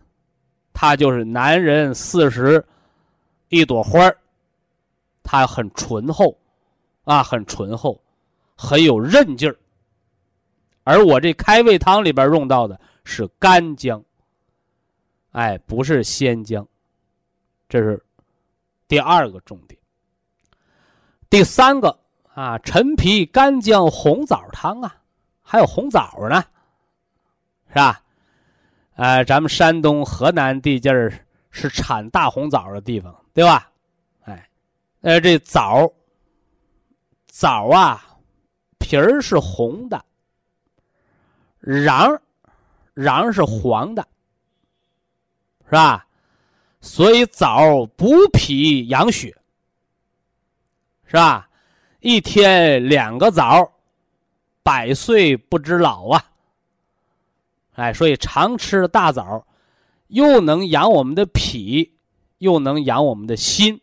[0.72, 2.64] 它就是男人四十
[3.48, 4.16] 一朵花儿，
[5.22, 6.38] 它很醇厚，
[7.04, 8.00] 啊，很醇厚，
[8.56, 9.58] 很有韧劲儿。
[10.84, 14.02] 而我这开胃汤里边用到的是干姜，
[15.32, 16.66] 哎，不是鲜姜，
[17.68, 18.02] 这是
[18.86, 19.77] 第二个重点。
[21.30, 21.98] 第三个
[22.34, 24.96] 啊，陈皮干姜红枣汤啊，
[25.42, 26.42] 还有红枣呢，
[27.68, 28.00] 是吧？
[28.94, 31.12] 哎，咱们山东、河南地界儿
[31.50, 33.70] 是产大红枣的地方，对吧？
[34.24, 34.48] 哎，
[35.02, 35.88] 呃，这枣，
[37.26, 38.18] 枣啊，
[38.78, 40.04] 皮儿是红的，
[41.60, 42.18] 瓤，
[42.94, 44.04] 瓤是黄的，
[45.66, 46.06] 是吧？
[46.80, 49.36] 所以枣补脾养血，
[51.08, 51.48] 是吧？
[52.00, 53.72] 一天两个枣，
[54.62, 56.24] 百岁不知老啊。
[57.72, 59.44] 哎，所以常吃大枣，
[60.08, 61.96] 又能养我们的脾，
[62.38, 63.80] 又能养我们的心，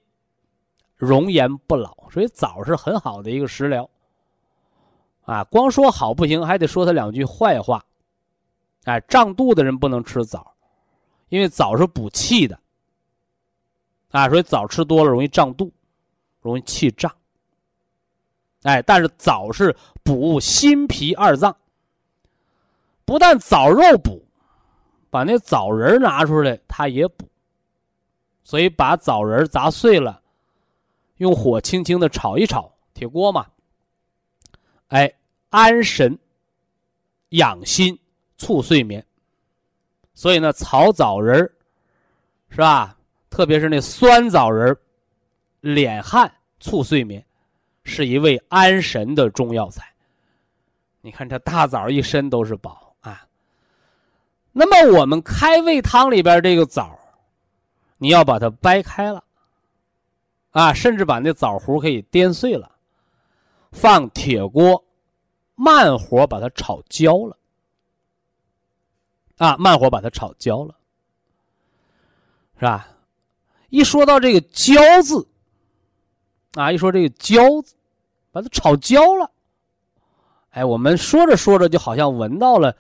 [0.95, 2.09] 容颜不老。
[2.11, 3.89] 所以枣是很好的一个食疗。
[5.23, 7.83] 啊，光说好不行，还得说他两句坏话。
[8.83, 10.53] 哎，胀肚的人不能吃枣，
[11.29, 12.59] 因为枣是补气的。
[14.11, 15.73] 啊，所以枣吃多了容易胀肚，
[16.45, 17.13] 容易气胀。
[18.63, 21.55] 哎，但是枣是补心脾二脏。
[23.03, 24.25] 不但枣肉补，
[25.09, 27.27] 把那枣仁拿出来，它也补。
[28.43, 30.21] 所以把枣仁砸碎了，
[31.17, 33.45] 用火轻轻的炒一炒，铁锅嘛。
[34.89, 35.11] 哎，
[35.49, 36.17] 安神、
[37.29, 37.97] 养心、
[38.37, 39.03] 促睡眠。
[40.13, 41.37] 所以呢，炒枣仁
[42.49, 42.97] 是吧？
[43.29, 44.75] 特别是那酸枣仁
[45.65, 47.25] 敛汗促睡眠，
[47.83, 49.91] 是一味安神的中药材。
[51.01, 53.25] 你看这大枣一身都是宝啊。
[54.51, 56.97] 那么我们开胃汤里边这个枣。
[57.97, 59.23] 你要把它掰开了，
[60.51, 62.69] 啊，甚至把那枣核可以颠碎了，
[63.71, 64.83] 放铁锅，
[65.55, 67.37] 慢火把它炒焦了，
[69.37, 70.75] 啊，慢火把它炒焦了，
[72.59, 72.85] 是吧？
[73.69, 75.25] 一说到这个焦字，
[76.55, 77.75] 啊，一说这个焦字，
[78.31, 79.29] 把它炒焦了，
[80.49, 82.75] 哎，我们说着说着就好像闻到了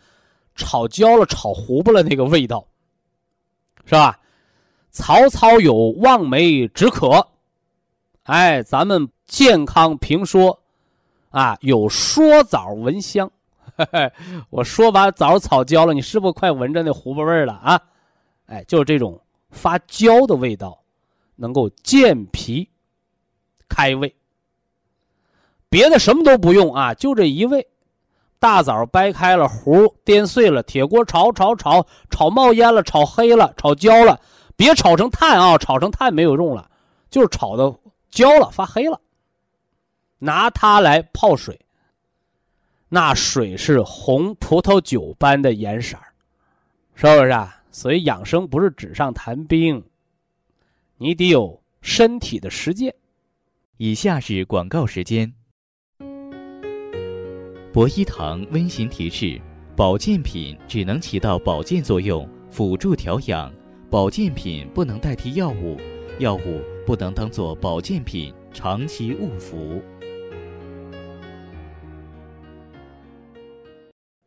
[0.55, 2.65] 炒焦了、炒糊巴了那个味道，
[3.85, 4.19] 是吧？
[4.91, 7.27] 曹操有望梅止渴，
[8.23, 10.57] 哎，咱们健康评说，
[11.31, 13.29] 啊，有说枣闻香。
[14.49, 17.81] 我说把枣炒焦了，你是不是快闻着那糊巴味了啊？
[18.45, 20.81] 哎，就是这种发焦的味道，
[21.35, 22.69] 能够健脾
[23.67, 24.15] 开胃。
[25.69, 27.67] 别的什么都不用啊，就这一味，
[28.39, 34.19] 大枣掰开了核，颠碎了，铁锅炒炒炒，炒冒烟了，炒黑了，炒焦了。
[34.57, 35.57] 别炒成炭啊！
[35.57, 36.69] 炒成炭没有用了，
[37.09, 37.77] 就是炒的
[38.09, 39.01] 焦了、发黑了。
[40.17, 41.59] 拿它来泡水，
[42.87, 45.97] 那水是红葡萄酒般的颜色
[46.93, 47.61] 是不是啊？
[47.69, 49.83] 所以养生不是纸上谈兵，
[50.95, 52.95] 你得有身体的实践。
[53.77, 55.33] 以下是广告时间。
[57.73, 59.41] 博一堂温馨提示：
[59.75, 63.53] 保健品只能起到保健作用，辅助调养。
[63.89, 65.77] 保健品不能代替药物，
[66.19, 69.83] 药物不能当做保健品长期误服。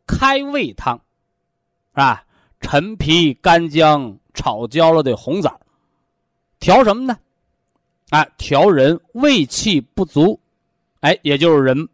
[0.05, 1.01] 开胃汤，
[1.93, 2.23] 啊，
[2.61, 5.59] 陈皮、干姜炒焦了的红枣，
[6.59, 7.17] 调什么呢？
[8.09, 10.39] 啊，调人胃气不足，
[11.01, 11.87] 哎，也就是人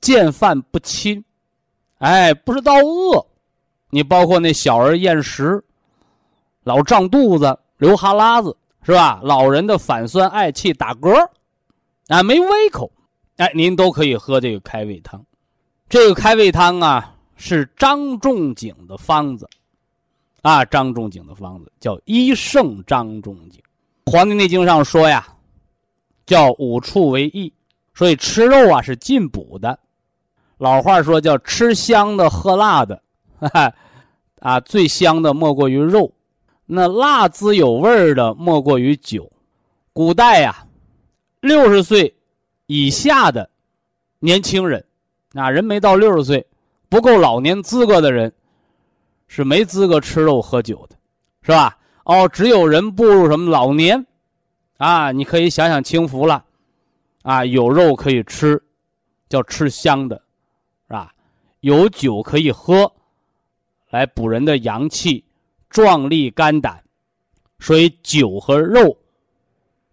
[0.00, 1.22] 见饭不亲，
[1.98, 3.26] 哎，不知道饿。
[3.90, 5.62] 你包括那小儿厌食。
[6.62, 9.20] 老胀肚子、流哈喇子是吧？
[9.22, 11.26] 老人的反酸、嗳气、打嗝，
[12.08, 12.90] 啊，没胃口，
[13.36, 15.24] 哎，您都可以喝这个开胃汤。
[15.88, 19.48] 这个开胃汤啊，是张仲景的方子，
[20.42, 23.62] 啊，张仲景的方子叫医圣张仲景。
[24.10, 25.26] 《黄帝内经》上说呀，
[26.28, 27.50] 叫五畜为益，
[27.94, 29.78] 所以吃肉啊是进补的。
[30.58, 33.02] 老话说叫吃香的喝辣的，
[33.40, 33.74] 哈哈，
[34.40, 36.12] 啊，最香的莫过于肉。
[36.66, 39.32] 那辣滋有味儿的莫过于酒。
[39.94, 40.66] 古代呀，
[41.40, 42.14] 六十岁
[42.66, 43.48] 以下的
[44.18, 44.84] 年轻人，
[45.32, 46.46] 啊，人没到六十岁，
[46.90, 48.30] 不够老年资格的人，
[49.28, 50.96] 是没资格吃肉喝酒的，
[51.40, 51.78] 是吧？
[52.04, 54.06] 哦，只有人步入什么老年，
[54.78, 56.44] 啊，你可以享享清福了，
[57.22, 58.60] 啊，有肉可以吃，
[59.28, 60.16] 叫吃香的，
[60.88, 61.12] 是吧？
[61.60, 62.90] 有酒可以喝，
[63.90, 65.22] 来补人的阳气。
[65.70, 66.82] 壮力肝胆，
[67.58, 68.96] 所以酒和肉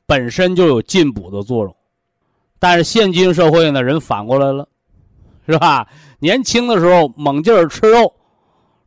[0.05, 1.75] 本身就有进补的作用。
[2.59, 4.65] 但是现今社会呢，人反过来了，
[5.45, 5.85] 是吧？
[6.19, 8.13] 年轻的时候猛劲儿吃肉，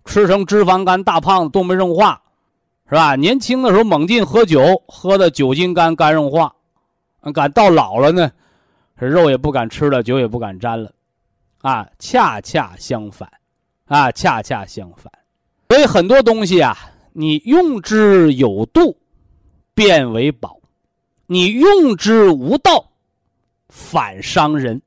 [0.06, 2.22] 吃成脂肪肝大胖子，动脉硬化，
[2.88, 3.14] 是吧？
[3.16, 6.54] 年轻的时候猛劲喝酒，喝的酒精肝肝硬化，
[7.34, 8.32] 敢到老了呢，
[8.94, 10.90] 肉也不敢吃了，酒也不敢沾了，
[11.60, 13.30] 啊，恰恰相反，
[13.84, 15.12] 啊，恰恰相反。
[15.68, 16.74] 所以很多东西啊，
[17.12, 18.96] 你用之有度，
[19.74, 20.58] 变为宝；
[21.26, 22.90] 你用之无道，
[23.68, 24.80] 反伤人。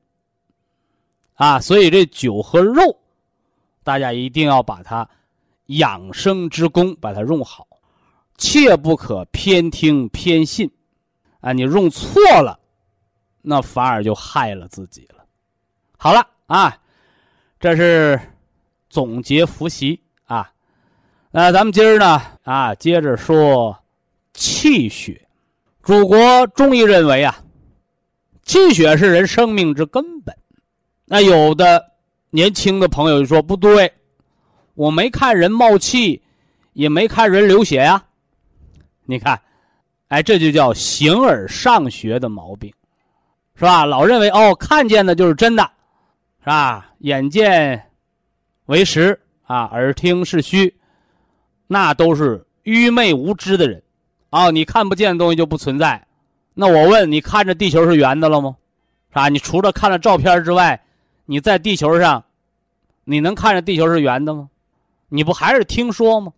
[1.34, 2.98] 啊，所以这酒和肉，
[3.84, 5.08] 大家一定要把它
[5.66, 7.66] 养生之功把它用好，
[8.36, 10.70] 切不可偏听偏信。
[11.40, 12.58] 啊，你用错了，
[13.40, 15.24] 那反而就害了自己了。
[15.98, 16.78] 好了啊，
[17.58, 18.20] 这是
[18.88, 20.52] 总结复习啊。
[21.32, 23.76] 那咱们今儿呢啊，接着说
[24.32, 25.26] 气血。
[25.82, 27.42] 祖国中医认为啊，
[28.44, 30.36] 气血是人生命之根本。
[31.06, 31.92] 那有的
[32.30, 33.92] 年轻的朋友就说不对，
[34.74, 36.22] 我没看人冒气，
[36.72, 38.04] 也没看人流血呀。
[39.04, 39.40] 你看，
[40.08, 42.72] 哎，这就叫形而上学的毛病，
[43.54, 43.84] 是吧？
[43.84, 45.62] 老认为哦，看见的就是真的，
[46.40, 46.90] 是吧？
[46.98, 47.90] 眼见
[48.66, 50.74] 为实啊，耳听是虚。
[51.66, 53.82] 那都是愚昧无知的人。
[54.30, 56.06] 啊，你看不见的东西就不存在。
[56.54, 58.56] 那我问你，看着地球是圆的了吗？
[59.08, 59.28] 是吧？
[59.28, 60.80] 你除了看了照片之外，
[61.24, 62.22] 你在地球上，
[63.04, 64.48] 你能看着地球是圆的吗？
[65.08, 66.32] 你不还是听说吗？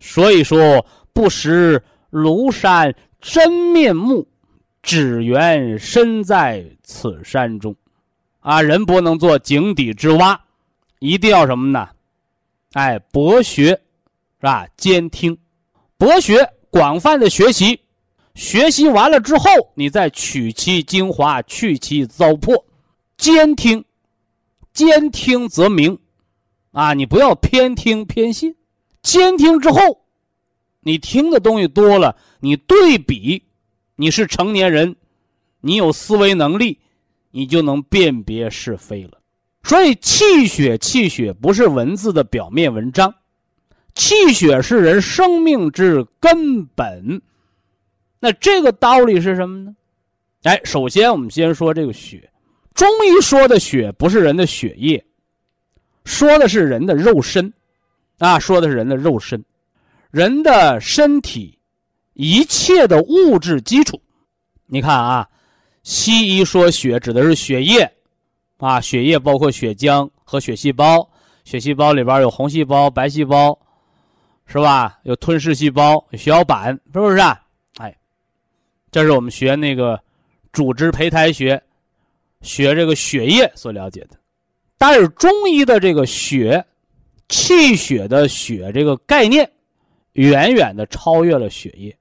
[0.00, 1.82] 所以说，不识
[2.14, 4.28] 庐山真面目，
[4.80, 7.74] 只缘身在此山中。
[8.38, 10.40] 啊，人不能做井底之蛙，
[11.00, 11.88] 一定要什么呢？
[12.74, 13.80] 哎，博学，是
[14.42, 14.64] 吧？
[14.76, 15.36] 兼听，
[15.98, 17.80] 博学，广泛的学习。
[18.36, 22.64] 学习完了之后，你再取其精华，去其糟粕。
[23.16, 23.84] 兼听，
[24.72, 25.98] 兼听则明。
[26.70, 28.54] 啊，你不要偏听偏信。
[29.02, 30.03] 兼听之后，
[30.84, 33.42] 你听的东西多了，你对比，
[33.96, 34.94] 你是成年人，
[35.60, 36.78] 你有思维能力。
[37.36, 39.18] 你就能辨别是非了，
[39.64, 43.12] 所以气血气血不是文字的表面文章，
[43.92, 47.20] 气血是人生命之根本。
[48.20, 49.74] 那这个道理是什么呢？
[50.44, 52.30] 哎，首先我们先说这个血，
[52.72, 55.04] 中医说的血不是人的血液，
[56.04, 57.52] 说的是人的肉身，
[58.18, 59.44] 啊，说的是人的肉身，
[60.14, 61.58] 人的身体
[62.12, 64.00] 一切的物质基础。
[64.66, 65.28] 你看啊。
[65.82, 67.92] 西医说血指的是血液，
[68.56, 71.06] 啊，血液包括血浆和血细胞，
[71.44, 73.58] 血细胞里边有红细胞、白细胞，
[74.46, 74.98] 是吧？
[75.02, 77.18] 有吞噬细胞、血小板，是不是？
[77.18, 77.38] 啊？
[77.76, 77.94] 哎，
[78.90, 80.00] 这是我们学那个
[80.54, 81.62] 组织胚胎学，
[82.40, 84.16] 学这个血液所了解的。
[84.78, 86.64] 但是中医的这个血，
[87.28, 89.46] 气血的血这个概念，
[90.14, 91.96] 远远的超越了血液，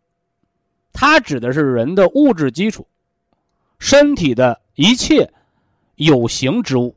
[0.91, 2.87] 它指的是人的物质基础。
[3.79, 5.29] 身体的一切
[5.95, 6.95] 有形之物，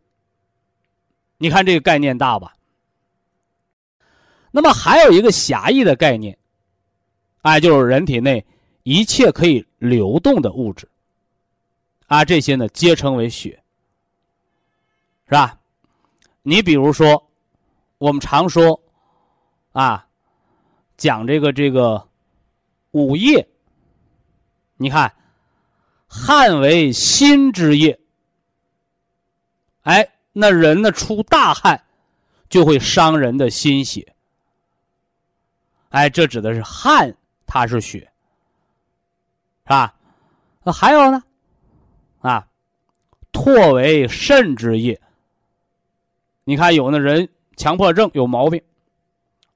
[1.36, 2.54] 你看这个概念大吧？
[4.52, 6.38] 那么还有一个狭义的概念，
[7.42, 8.46] 哎，就是人体内
[8.84, 10.88] 一切可以流动的物质，
[12.06, 13.60] 啊，这些呢皆称为血，
[15.26, 15.58] 是吧？
[16.42, 17.28] 你比如说，
[17.98, 18.80] 我们常说，
[19.72, 20.05] 啊，
[20.96, 22.08] 讲这个这个
[22.92, 23.48] 午夜，
[24.76, 25.12] 你看。
[26.08, 27.98] 汗为心之液，
[29.82, 31.84] 哎，那人呢出大汗，
[32.48, 34.14] 就会伤人的心血。
[35.90, 37.98] 哎，这指的是汗，它是血，
[39.64, 39.96] 是吧？
[40.62, 41.22] 那还有呢？
[42.20, 42.46] 啊，
[43.32, 44.98] 唾为肾之液。
[46.44, 48.62] 你看，有的人强迫症有毛病，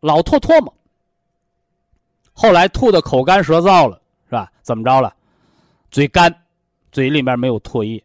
[0.00, 0.74] 老唾唾沫，
[2.40, 4.50] 后来吐的口干舌燥了，是吧？
[4.62, 5.14] 怎么着了？
[5.90, 6.34] 嘴干。
[6.90, 8.02] 嘴里面没有唾液，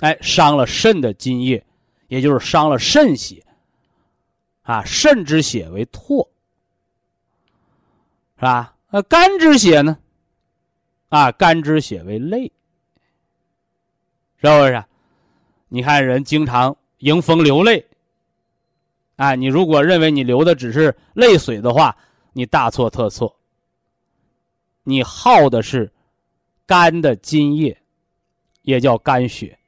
[0.00, 1.64] 哎，伤了肾的津液，
[2.08, 3.44] 也就是伤了肾血。
[4.62, 6.26] 啊，肾之血为唾，
[8.36, 8.74] 是吧？
[8.90, 9.96] 那肝之血呢？
[11.10, 12.50] 啊，肝之血为泪，
[14.42, 14.84] 是不是？
[15.68, 17.86] 你看人经常迎风流泪，
[19.14, 21.96] 啊，你如果认为你流的只是泪水的话，
[22.32, 23.36] 你大错特错。
[24.82, 25.92] 你耗的是。
[26.66, 27.80] 肝的津液，
[28.60, 29.58] 也叫肝血。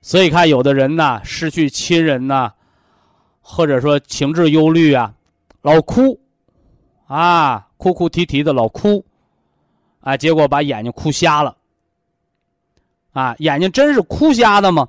[0.00, 2.52] 所以看有的人呢，失去亲人呐，
[3.40, 5.14] 或者说情志忧虑啊，
[5.60, 6.20] 老哭，
[7.06, 9.04] 啊，哭哭啼啼的老哭，
[10.00, 11.56] 啊，结果把眼睛哭瞎了。
[13.12, 14.88] 啊，眼睛真是哭瞎的吗？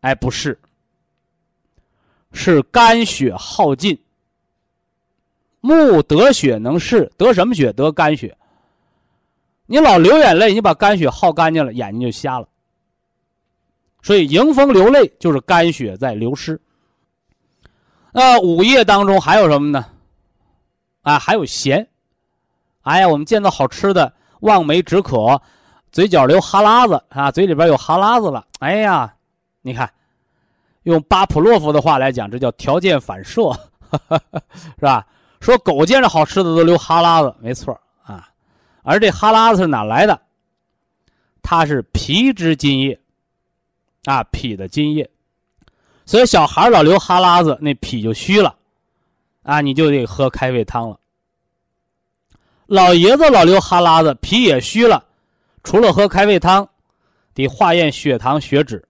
[0.00, 0.60] 哎，不是，
[2.32, 3.96] 是肝血耗尽。
[5.64, 7.72] 木得血能视，得什么血？
[7.72, 8.36] 得肝血。
[9.64, 12.46] 你老流眼泪，你把肝血耗干净了，眼睛就瞎了。
[14.02, 16.60] 所以迎风流泪就是肝血在流失。
[18.12, 19.86] 那午夜当中还有什么呢？
[21.00, 21.88] 啊，还有咸。
[22.82, 25.40] 哎呀，我们见到好吃的，望梅止渴，
[25.90, 28.46] 嘴角流哈喇子啊，嘴里边有哈喇子了。
[28.58, 29.14] 哎呀，
[29.62, 29.90] 你看，
[30.82, 33.50] 用巴甫洛夫的话来讲，这叫条件反射，
[34.76, 35.06] 是吧？
[35.44, 38.30] 说狗见着好吃的都流哈喇子，没错啊。
[38.82, 40.18] 而这哈喇子是哪来的？
[41.42, 42.98] 它是脾之津液，
[44.06, 45.10] 啊，脾的津液，
[46.06, 48.56] 所以小孩老流哈喇子，那脾就虚了，
[49.42, 50.98] 啊，你就得喝开胃汤了。
[52.64, 55.04] 老爷子老流哈喇子，脾也虚了，
[55.62, 56.66] 除了喝开胃汤，
[57.34, 58.82] 得化验血糖、血脂，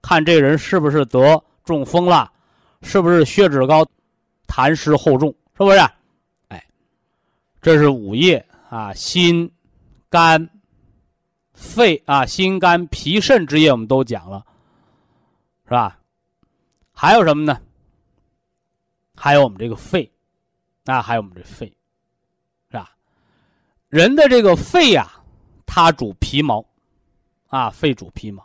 [0.00, 2.32] 看这人是不是得中风了，
[2.80, 3.86] 是不是血脂高，
[4.46, 5.78] 痰湿厚重，是不是？
[6.48, 6.64] 哎，
[7.60, 8.44] 这是五液。
[8.70, 9.48] 啊，心、
[10.08, 10.50] 肝、
[11.52, 14.44] 肺啊，心肝脾肾之液我们都讲了，
[15.64, 15.96] 是吧？
[16.92, 17.60] 还有什么呢？
[19.14, 20.10] 还有我们这个肺，
[20.86, 21.66] 啊，还有我们这肺，
[22.68, 22.96] 是吧？
[23.88, 25.08] 人的这个肺呀，
[25.66, 26.66] 它主皮毛，
[27.46, 28.44] 啊，肺主皮毛，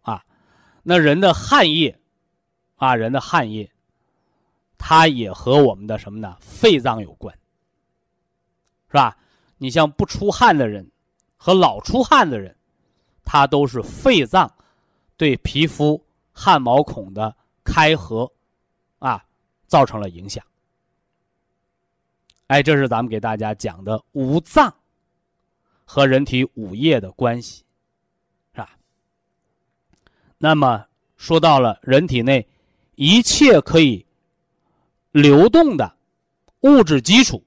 [0.00, 0.24] 啊，
[0.82, 1.94] 那人的汗液，
[2.76, 3.70] 啊，人的汗液，
[4.78, 6.36] 它也和我们的什么呢？
[6.40, 7.36] 肺脏有关，
[8.88, 9.18] 是吧？
[9.58, 10.88] 你像不出汗的人
[11.36, 12.56] 和老出汗的人，
[13.24, 14.50] 他都是肺脏
[15.16, 16.02] 对皮肤
[16.32, 18.30] 汗毛孔的开合，
[18.98, 19.24] 啊。
[19.68, 20.42] 造成了影响，
[22.46, 24.74] 哎，这是咱们给大家讲的五脏
[25.84, 27.62] 和人体五液的关系，
[28.54, 28.70] 是吧？
[30.38, 30.86] 那么
[31.18, 32.48] 说到了人体内
[32.94, 34.06] 一切可以
[35.10, 35.94] 流动的
[36.60, 37.42] 物质基础，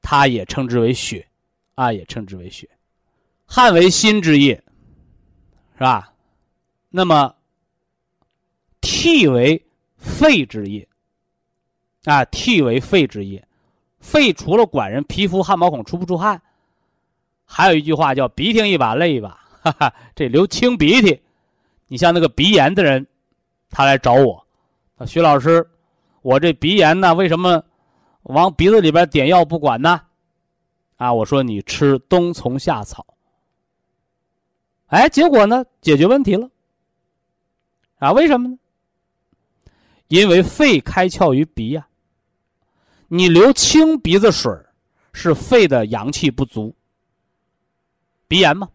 [0.00, 1.26] 它也称之为血，
[1.74, 2.68] 啊，也称之为血。
[3.46, 4.62] 汗为心之液，
[5.74, 6.12] 是吧？
[6.88, 7.34] 那么
[8.80, 9.64] 涕为
[9.96, 10.88] 肺之液。
[12.04, 13.46] 啊，涕为肺之液，
[14.00, 16.42] 肺除了管人皮肤汗毛孔出不出汗，
[17.44, 21.22] 还有一句话叫鼻涕一把泪一把，哈哈，这流清鼻涕。
[21.86, 23.06] 你像那个鼻炎的人，
[23.70, 24.44] 他来找我，
[25.06, 25.64] 徐老师，
[26.22, 27.62] 我这鼻炎呢，为什么
[28.22, 30.00] 往鼻子里边点药不管呢？
[30.96, 33.04] 啊，我说你吃冬虫夏草。
[34.86, 36.48] 哎，结果呢，解决问题了。
[37.96, 38.56] 啊，为什么呢？
[40.08, 41.86] 因为肺开窍于鼻呀。
[43.08, 44.50] 你流清鼻子水
[45.12, 46.74] 是肺的阳气不足，
[48.28, 48.68] 鼻炎吗？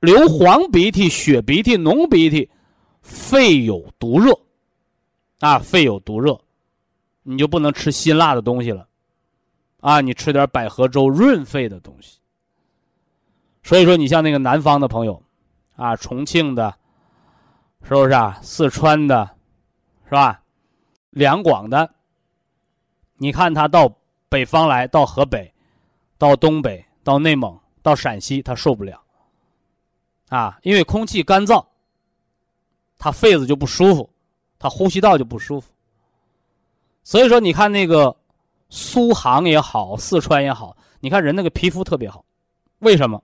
[0.00, 2.50] 流黄鼻涕、血鼻涕、浓鼻涕，
[3.02, 4.32] 肺有毒热，
[5.40, 6.40] 啊，肺有毒热，
[7.22, 8.86] 你就不能吃辛辣的东西了，
[9.80, 12.18] 啊，你吃点百合粥润肺的东西。
[13.62, 15.22] 所以说，你像那个南方的朋友，
[15.76, 16.74] 啊，重庆的，
[17.82, 18.38] 是不是啊？
[18.42, 19.28] 四川的，
[20.04, 20.42] 是吧？
[21.10, 21.90] 两广的。
[23.16, 23.92] 你看他到
[24.30, 25.52] 北方来，到河北，
[26.16, 29.02] 到东北，到内蒙，到陕西，他受不了，
[30.30, 31.64] 啊，因为空气干燥，
[32.98, 34.08] 他肺子就不舒服，
[34.60, 35.68] 他呼吸道就不舒服。
[37.02, 38.14] 所以说，你看那个
[38.68, 42.24] 苏杭也好，四川也好，你看人那个皮肤特别好，
[42.78, 43.20] 为什么？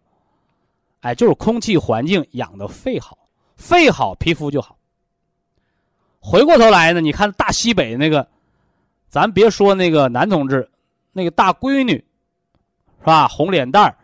[1.02, 3.16] 哎，就是空气环境养的肺好，
[3.54, 4.76] 肺好皮肤就好。
[6.18, 8.26] 回过头来呢，你看大西北那个。
[9.08, 10.68] 咱别说那个男同志，
[11.12, 11.92] 那个大闺女，
[12.98, 13.26] 是吧？
[13.28, 13.96] 红脸蛋儿，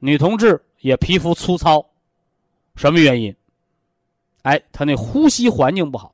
[0.00, 1.84] 女同志也皮肤粗糙，
[2.74, 3.32] 什么原因？
[4.42, 6.12] 哎，她那呼吸环境不好。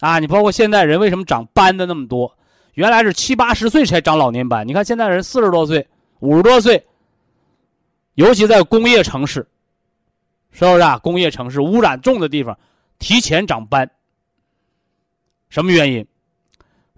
[0.00, 2.30] 啊，你包括现在人为什么长斑的那么多？
[2.74, 5.86] 原来是七八十岁才长老年斑，你看现在人四十多岁、
[6.18, 6.86] 五十多岁，
[8.14, 9.46] 尤其在工业城市，
[10.50, 10.98] 是不是啊？
[10.98, 12.58] 工业城市污染重的地方，
[12.98, 13.90] 提前长斑，
[15.48, 16.06] 什么原因？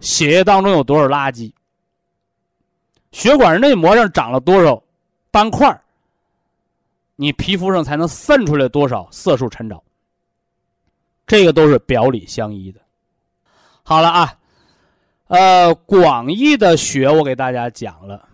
[0.01, 1.53] 血液当中有多少垃圾？
[3.13, 4.83] 血管内膜上长了多少
[5.31, 5.81] 斑块？
[7.15, 9.81] 你皮肤上才能渗出来多少色素沉着？
[11.25, 12.81] 这个都是表里相依的。
[13.89, 14.37] 好了啊，
[15.29, 18.29] 呃，广义的血我给大家讲了，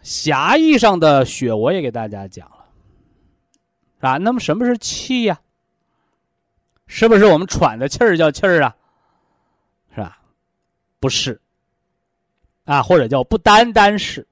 [0.00, 2.66] 狭义上的血我也给大家讲了，
[4.08, 5.40] 啊，那么什么是气呀？
[6.86, 8.76] 是不是我们喘的气儿叫气儿啊？
[9.92, 10.20] 是吧
[11.00, 11.40] 不是，
[12.64, 14.24] 啊，或者叫不单单是。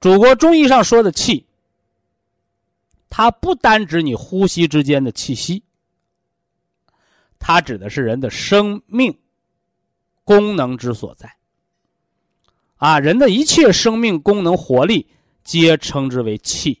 [0.00, 1.46] 祖国中医上说的气，
[3.08, 5.62] 它不单指你呼吸之间的气息，
[7.46, 9.14] 它指的是人的生命
[10.24, 11.30] 功能之所在。
[12.76, 15.06] 啊，人的一切生命功能活力，
[15.42, 16.80] 皆称之为气。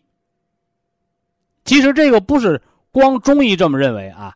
[1.66, 4.34] 其实这个不是光中医这么认为啊，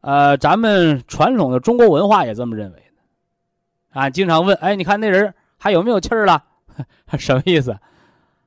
[0.00, 4.00] 呃，咱们传统的中国文化也这么认为的。
[4.00, 6.42] 啊，经常问，哎，你看那人还有没有气儿了？
[7.18, 7.78] 什么意思？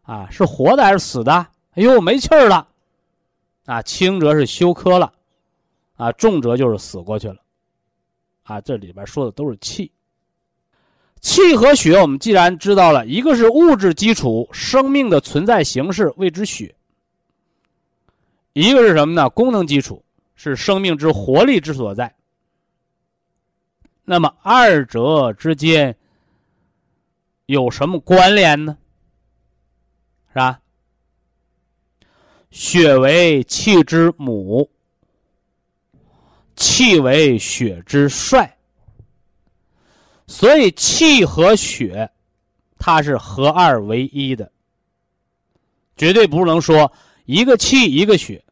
[0.01, 1.31] 啊，是活的还是死的？
[1.75, 2.67] 哎呦，没气儿了。
[3.65, 5.13] 啊，轻则是休克了，
[6.01, 7.35] 啊，重则就是死过去了。
[8.41, 9.91] 啊，这里边说的都是气。
[11.19, 16.73] 气和血，我们既然知道了，一个是物质基础，生命的存在形式谓之血；
[18.53, 19.29] 一个是什么呢？
[19.29, 22.15] 功能基础，是生命之活力之所在。
[24.03, 25.95] 那么二者之间
[27.45, 28.75] 有什么关联呢？
[30.29, 30.59] 是吧？
[32.49, 34.67] 血为气之母，
[36.61, 38.55] 气为血之帅，
[40.27, 42.07] 所以气和血
[42.77, 44.51] 它是合二为一的，
[45.97, 46.93] 绝对不能说
[47.25, 48.45] 一个气一个血，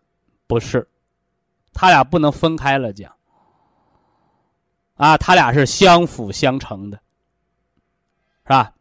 [0.47, 0.89] 不是，
[1.71, 3.13] 他俩不能分开了讲。
[4.95, 6.99] 啊，它俩是相辅相成的，
[8.43, 8.73] 是吧？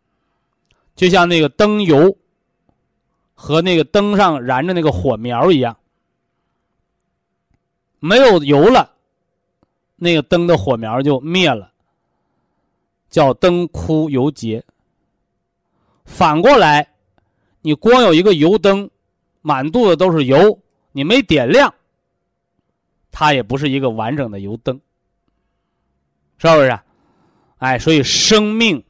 [0.96, 2.16] 就像那个灯油
[3.34, 5.76] 和那个灯上燃着那个火苗一样，
[8.00, 8.96] 没有油了，
[9.98, 11.72] 那个灯的火苗就灭了，
[13.10, 14.64] 叫灯枯油竭。
[16.04, 16.94] 反过来，
[17.60, 18.88] 你光有一个油灯，
[19.42, 20.60] 满肚子都是油，
[20.92, 21.74] 你没点亮，
[23.10, 24.80] 它也不是一个完整的油灯，
[26.38, 26.78] 是不是？
[27.58, 28.84] 哎，所以生命，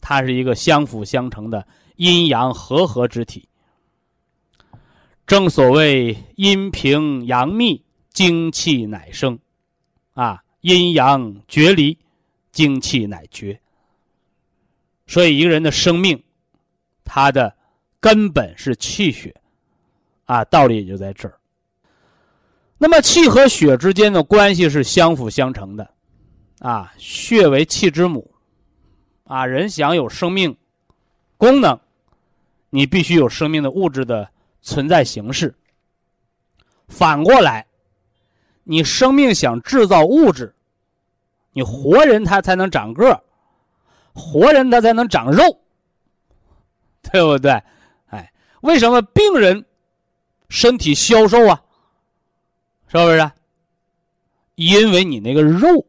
[0.00, 3.48] 它是一个相辅相成的阴阳和合之体。
[5.24, 9.38] 正所谓阴平阳密，精气乃生，
[10.16, 11.96] 啊，阴阳决离，
[12.50, 13.60] 精气乃绝。
[15.06, 16.20] 所以一个人的生命。
[17.08, 17.54] 它的
[18.00, 19.32] 根本是气血，
[20.24, 21.38] 啊，道理也就在这儿。
[22.78, 25.88] 那么气和血之间的关系是相辅相成的，
[26.58, 28.28] 啊，血为气之母，
[29.22, 30.56] 啊，人想有生命
[31.36, 31.78] 功能，
[32.70, 34.28] 你必须有生命的物质的
[34.60, 35.54] 存在形式。
[36.88, 37.65] 反过来，
[38.68, 40.52] 你生命想制造物质，
[41.52, 43.22] 你活人他才能长个
[44.12, 45.60] 活人他才能长肉。
[47.12, 47.62] 对不对？
[48.08, 49.64] 哎，为什么病人
[50.48, 51.62] 身体消瘦啊？
[52.88, 53.30] 是不是？
[54.56, 55.86] 因为你那个肉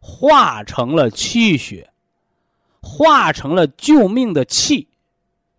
[0.00, 1.90] 化成了气血，
[2.80, 4.88] 化成了救命的气，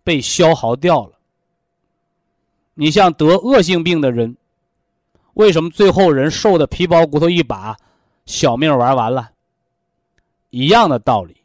[0.03, 1.19] 被消耗掉了。
[2.73, 4.35] 你像得恶性病的人，
[5.35, 7.77] 为什么最后人瘦的皮包骨头一把，
[8.25, 9.31] 小命玩完了？
[10.49, 11.37] 一样的道理。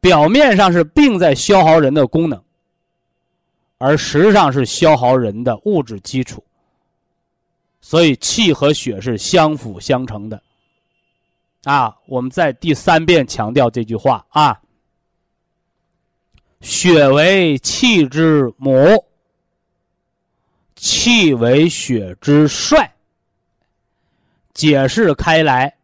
[0.00, 2.42] 表面上是病在消耗人的功能，
[3.78, 6.44] 而实际上是消耗人的物质基础。
[7.80, 10.42] 所以气和血是相辅相成的。
[11.64, 14.60] 啊，我们在第三遍强调这句话啊：
[16.60, 18.72] 血为气之母，
[20.84, 22.94] 气为血之帅。
[24.52, 25.74] 解释开来，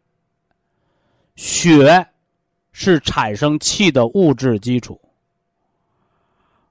[1.35, 2.07] 血。
[2.73, 4.99] 是产生气的物质基础，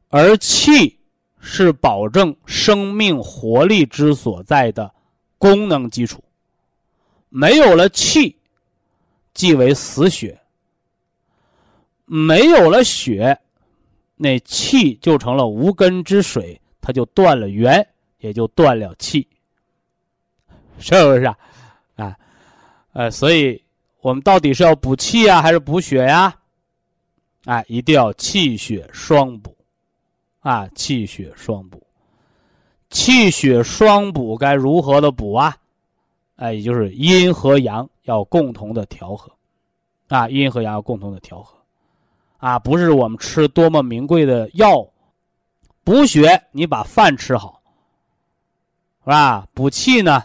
[0.09, 0.99] 而气
[1.39, 4.93] 是保证生命活力之所在的
[5.37, 6.25] 功能基础。
[7.29, 8.35] 没有了气，
[9.35, 10.35] 即为死血；
[12.07, 13.39] 没有了血，
[14.17, 17.87] 那气就成了无根之水，它就断了源，
[18.21, 19.27] 也就断了气，
[20.79, 21.39] 是不是啊？
[21.97, 22.17] 啊，
[22.93, 23.63] 呃，所以。
[24.03, 26.35] 我们到底是要补气啊，还是补血呀？
[27.45, 29.55] 哎，一定要气血双补，
[30.39, 31.87] 啊，气血双补，
[32.89, 35.55] 气血双补该如何的补啊？
[36.37, 39.31] 哎，也就是阴和阳要共同的调和，
[40.09, 41.59] 啊，阴和阳要共同的调和，
[42.39, 44.83] 啊，不是我们吃多么名贵的药，
[45.85, 47.60] 补血你把饭吃好，
[49.11, 49.45] 是吧？
[49.53, 50.23] 补气呢，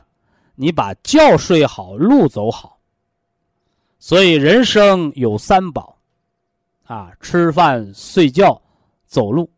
[0.54, 2.78] 你把觉睡好，路走好。
[3.98, 5.98] 所以人生有三宝，
[6.84, 8.62] 啊，吃饭、睡觉、
[9.08, 9.50] 走路，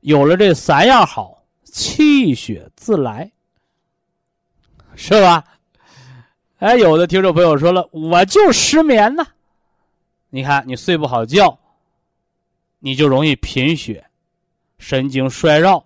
[0.00, 3.32] 有了这三样好，气血自来，
[4.94, 5.42] 是吧？
[6.58, 9.26] 哎，有的听众朋友说了，我就失眠呢，
[10.28, 11.58] 你看你睡不好觉，
[12.78, 14.04] 你就容易贫血、
[14.76, 15.82] 神经衰弱，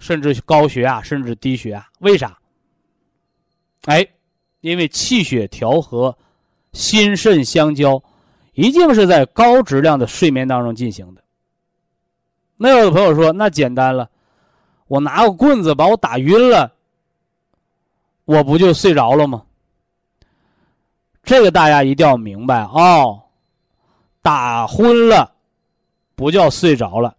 [0.00, 2.36] 甚至高血压，甚至低血压，为啥？
[3.84, 4.04] 哎，
[4.62, 6.12] 因为气血调和。
[6.72, 8.00] 心肾相交，
[8.52, 11.24] 一定是在高质量的睡眠当中进行的。
[12.56, 14.08] 那有的朋友说：“那简单了，
[14.86, 16.72] 我拿个棍子把我打晕了，
[18.24, 19.42] 我不就睡着了吗？”
[21.24, 23.20] 这个大家一定要明白哦，
[24.22, 25.34] 打昏了
[26.14, 27.16] 不叫睡着了。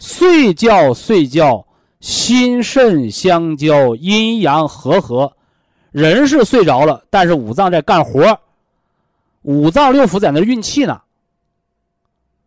[0.00, 1.64] 睡觉睡觉，
[2.00, 5.32] 心肾相交，阴阳和合。
[5.92, 8.40] 人是睡着了，但是五脏在干活
[9.42, 11.02] 五脏六腑在那运气呢，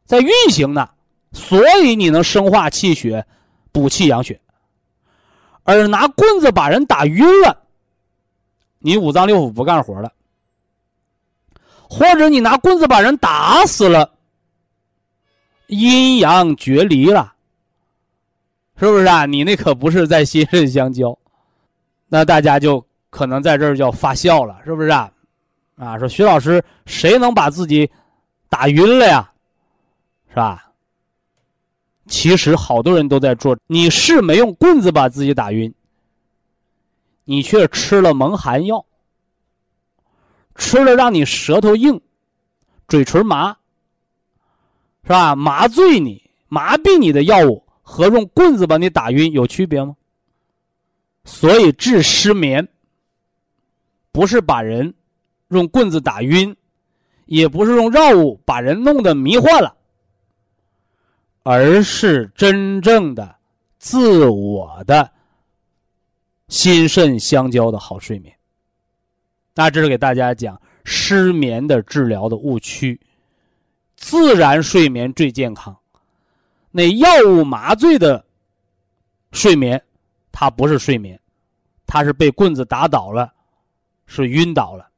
[0.06, 0.90] 在运行呢，
[1.32, 3.26] 所以你能生化气血，
[3.72, 4.40] 补气养血。
[5.64, 7.64] 而拿棍子把人打晕了，
[8.80, 10.12] 你五脏六腑不干活了，
[11.90, 14.10] 或者你拿棍子把人打死了，
[15.68, 17.34] 阴阳决离了，
[18.78, 19.26] 是不是啊？
[19.26, 21.18] 你那可不是在心肾相交，
[22.08, 22.86] 那大家就。
[23.14, 25.12] 可能在这儿就要发笑了，是不是啊？
[25.76, 27.88] 啊，说徐老师，谁能把自己
[28.50, 29.32] 打晕了呀？
[30.30, 30.72] 是吧？
[32.08, 35.72] 其实好多人都在做，你是没用棍子把自己打晕，
[37.24, 38.84] 你却吃了蒙汗药，
[40.56, 42.02] 吃了让你舌头硬、
[42.88, 43.56] 嘴唇麻，
[45.04, 45.36] 是吧？
[45.36, 47.64] 麻醉你、麻痹你的药物
[47.94, 49.96] 和用棍子把你打晕有区别吗？
[51.26, 52.68] 所以治失眠，
[54.12, 54.96] 不是把人
[55.50, 56.56] 用棍子打晕，
[57.26, 59.78] 也不是用药物把人弄得迷幻了，
[61.44, 63.36] 而是真正的
[63.78, 65.12] 自我的
[66.48, 68.36] 心肾相交的好睡眠。
[69.54, 73.00] 那这是给大家讲失眠的治疗的误区，
[73.96, 75.78] 自然睡眠最健康。
[76.74, 78.26] 那药物麻醉的
[79.32, 79.82] 睡眠。
[80.36, 81.18] 它不是睡眠，
[81.86, 83.32] 它是被棍子打倒了，
[84.08, 84.90] 是晕倒了。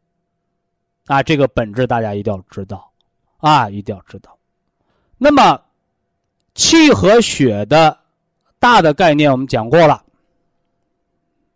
[1.07, 2.89] 啊，这个本质大家一定要知道，
[3.39, 4.35] 啊，一定要知道。
[5.17, 5.61] 那么，
[6.53, 7.99] 气和血的
[8.59, 10.01] 大的概念我们讲过了。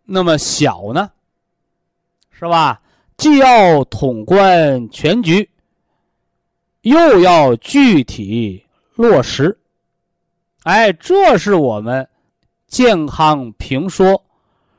[0.04, 1.10] 那么小呢，
[2.30, 2.82] 是吧？
[3.16, 5.48] 既要统观全局，
[6.82, 8.62] 又要具体
[8.94, 9.58] 落实。
[10.64, 12.08] 哎，这是我们。
[12.66, 14.24] 健康评说，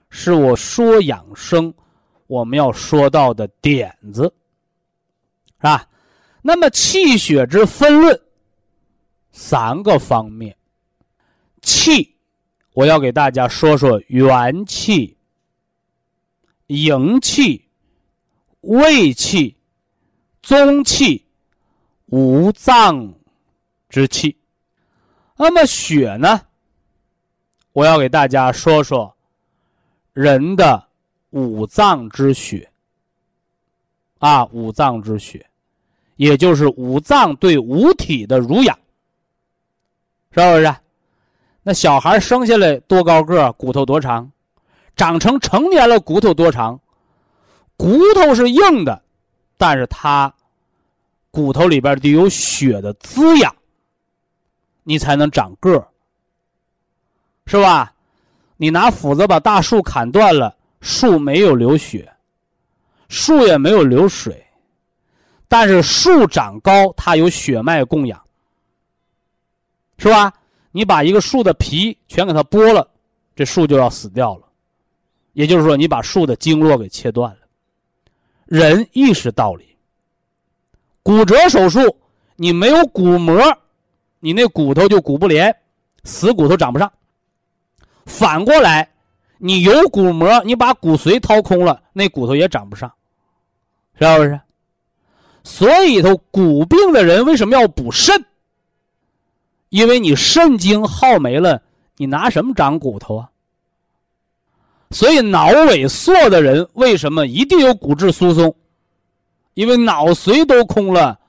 [0.09, 1.73] 是我说养生
[2.27, 4.33] 我们要说到的点子，
[5.57, 5.85] 是吧？
[6.41, 8.17] 那么气血之分论，
[9.31, 10.55] 三个方面。
[11.61, 12.15] 气，
[12.73, 15.17] 我要给大家说说元气、
[16.67, 17.67] 营气、
[18.61, 19.57] 胃气、
[20.41, 21.25] 中气、
[22.05, 23.13] 五脏
[23.89, 24.37] 之气。
[25.43, 26.39] 那么血呢？
[27.73, 29.11] 我要给大家说说
[30.13, 30.85] 人的
[31.31, 32.69] 五脏之血
[34.19, 35.43] 啊，五脏之血，
[36.15, 38.77] 也就是五脏对五体的濡养，
[40.29, 40.75] 是不是？
[41.63, 44.31] 那小孩生下来多高个，骨头多长？
[44.95, 46.79] 长成成年了，骨头多长？
[47.75, 49.01] 骨头是硬的，
[49.57, 50.31] 但是它
[51.31, 53.55] 骨头里边得有血的滋养，
[54.91, 55.87] 你才能长个儿。
[57.45, 57.93] 是吧？
[58.57, 62.11] 你拿斧子把大树砍断了，树没有流血，
[63.07, 64.45] 树也没有流水，
[65.47, 68.21] 但是树长高，它有血脉供养，
[69.97, 70.33] 是吧？
[70.71, 72.85] 你把一个树的皮全给它剥了，
[73.33, 74.43] 这树就要死掉了。
[75.31, 77.39] 也就是说，你把树的经络给切断了。
[78.45, 79.77] 人亦是道理。
[81.01, 81.97] 骨折手术，
[82.35, 83.41] 你没有骨膜，
[84.21, 85.53] 你那骨头就骨不连，
[86.05, 86.89] 死骨头长不上。
[88.05, 88.89] 反过来，
[89.37, 92.89] 你有骨膜，你把骨髓掏空了，那骨头也长不上，
[93.99, 94.39] 是不是？
[95.43, 98.23] 所以头骨病的人为什么要补肾？
[99.69, 101.61] 因为你肾精耗没了，
[101.97, 103.29] 你拿什么长骨头啊？
[104.91, 108.53] 所以脑萎缩的人为什么一定有骨质疏松？
[109.55, 111.19] 因为脑髓都空了，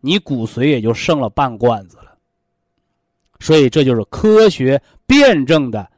[0.00, 1.96] 你骨髓也就剩了半罐子。
[3.44, 5.92] 所以这就是科学辩证的。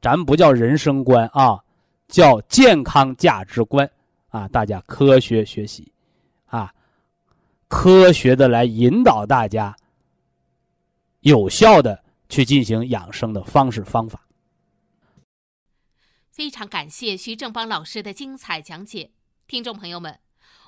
[0.00, 1.58] 咱不叫人生观啊，
[2.06, 3.90] 叫健康价值观
[4.28, 4.46] 啊！
[4.46, 5.92] 大家科学学习，
[6.46, 6.72] 啊，
[7.66, 9.74] 科学的来引导大家，
[11.22, 14.24] 有效的去进行养生的方式方法。
[16.30, 19.10] 非常感谢徐正邦老师的精彩讲解，
[19.48, 20.20] 听众朋友们。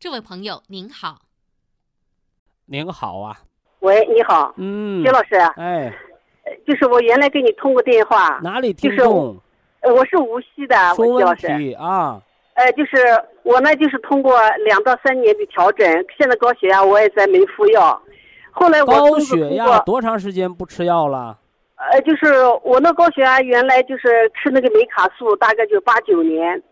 [0.00, 1.18] 这位朋友您好，
[2.64, 3.36] 您好啊，
[3.80, 5.92] 喂，你好，嗯，薛老师，哎，
[6.66, 9.36] 就是我原来给你通过电话，哪里听众？
[9.80, 11.48] 呃，我是无锡的，薛老师
[11.78, 12.18] 啊，
[12.54, 12.96] 呃，就是
[13.42, 15.86] 我呢，就是通过两到三年的调整，
[16.16, 18.00] 现在高血压我也在没服药，
[18.52, 21.38] 后来我高血压多长时间不吃药了？
[21.76, 26.62] 呃，就是我那高血压原来就是吃那个美卡素，大概就八九年。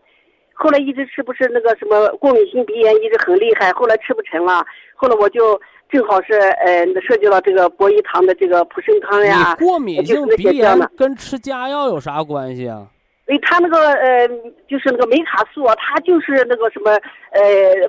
[0.61, 4.61] 后来一直吃不是那个什么过敏性鼻炎一直很厉害，后来吃不成了。
[4.93, 5.57] 后来我就
[5.89, 12.85] 正好是呃涉及到这个博医堂的这个普生康呀，过敏性鼻炎跟吃加药有啥关系啊？
[13.27, 14.27] 因为他那个呃
[14.67, 16.91] 就是那个美卡素啊，它就是那个什么
[17.31, 17.41] 呃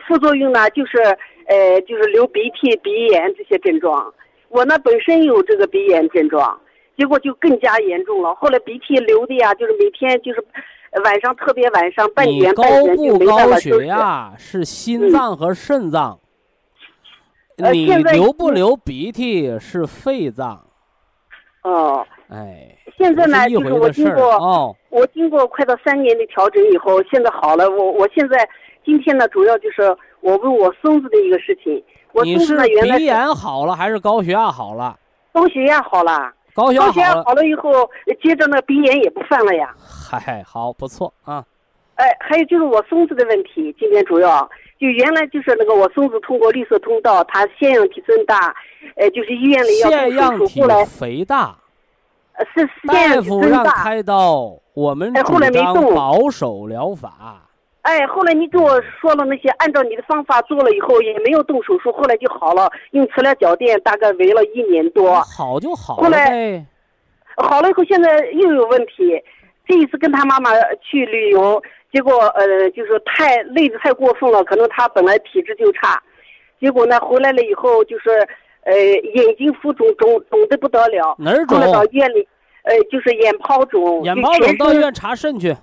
[0.07, 0.99] 副作用呢，就是
[1.49, 4.15] 呃就是流鼻涕、鼻炎这些症状。
[4.49, 6.57] 我呢本身有这个鼻炎症状，
[6.97, 8.33] 结果就更加严重了。
[8.37, 10.45] 后来鼻涕流的呀，就是每天就是。
[11.05, 13.59] 晚上特别晚上半你高圆半圆就不没办高。
[13.59, 16.19] 血压是心脏和肾脏，
[17.57, 20.67] 流不流鼻涕是肺脏，
[21.63, 24.77] 哦，哎，现在呢，就是我经过、哦。
[24.89, 27.71] 我经过快到三年的调整以后，现在好了。
[27.71, 28.49] 我我现在
[28.85, 29.83] 今天呢，主要就是
[30.21, 31.83] 我问我孙子的一个事情。
[32.13, 34.99] 我孙子呢原鼻炎好了还是高血压好了？
[35.33, 37.89] 高血压好了，高血压好了，以后，
[38.23, 39.75] 接着那鼻炎也不犯了呀。
[39.79, 41.45] 嗨，好不错啊。
[41.95, 44.49] 哎，还有就是我孙子的问题，今天主要
[44.79, 48.55] 就原来就是那个我孙子通过绿色通道，他腺样体增大，
[48.97, 51.57] 呃，就是医院里要腺样动手术，体后来肥大，
[52.35, 53.73] 呃是腺大样体夫让增大。
[53.85, 57.50] 开刀，我们哎主后来没动张保守疗法。
[57.83, 66.65] 哎，后来你给我说了那些，按照你的方法做了以后，也没有动手术，后来就好了，用磁疗脚垫大概围了一年多，好就好了后来。
[67.37, 69.23] 好了以后现在又有问题。
[69.67, 70.51] 这一次跟他妈妈
[70.83, 71.63] 去旅游，
[71.93, 76.03] 结果呃就是太累的太过分了，可能他本来体质就差，
[76.61, 78.11] 结果呢回来了以后就是
[78.65, 81.93] 呃眼睛浮肿肿肿的不得了，哪儿后来到肿？
[81.93, 82.27] 医院里
[82.65, 85.55] 呃就是眼泡肿，眼泡肿到医院查肾去。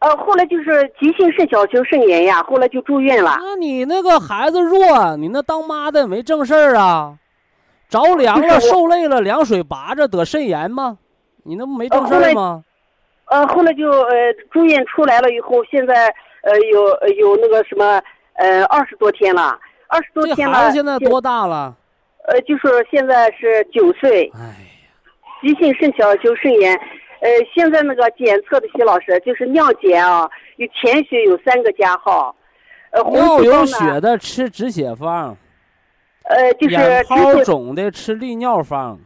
[0.00, 3.36] 呃后来就是急性肾小球肾炎呀，后来就住院了。
[3.40, 7.18] 那你那个孩子弱，你那当妈的没正事儿啊？
[7.88, 10.98] 着凉了、受累了，凉水拔着得肾炎吗？
[11.42, 12.62] 你那不没正事儿吗？
[13.24, 16.06] 呃，后来就呃住院出来了以后，现在
[16.42, 18.00] 呃有呃有那个什么
[18.34, 20.54] 呃二十多天了，二十多天了。
[20.54, 21.74] 孩子现在多大了？
[22.28, 24.54] 呃，就是现在是九岁，哎呀，
[25.42, 26.78] 急性肾小球肾炎。
[27.20, 32.34] 呃，现在那个检测的徐老师就是尿检啊，有潜血有三个加号，
[32.90, 35.36] 呃，红尿有细胞呢，血的吃止血方，
[36.24, 38.92] 呃，就是眼止血泡肿的吃利尿方。
[38.92, 38.98] 呃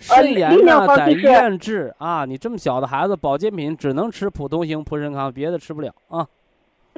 [0.00, 2.24] 肾炎利尿呢，在医院治啊。
[2.24, 6.24] 你这么小的孩子，保健品只能吃普通型普参康，别的吃不了啊。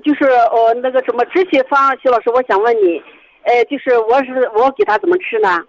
[0.05, 3.03] 就是呃那个什么止血方，徐老师，我想问你，
[3.45, 5.65] 呃，就是我是我给他怎么吃呢？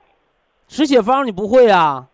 [0.68, 2.06] 止血方你不会呀、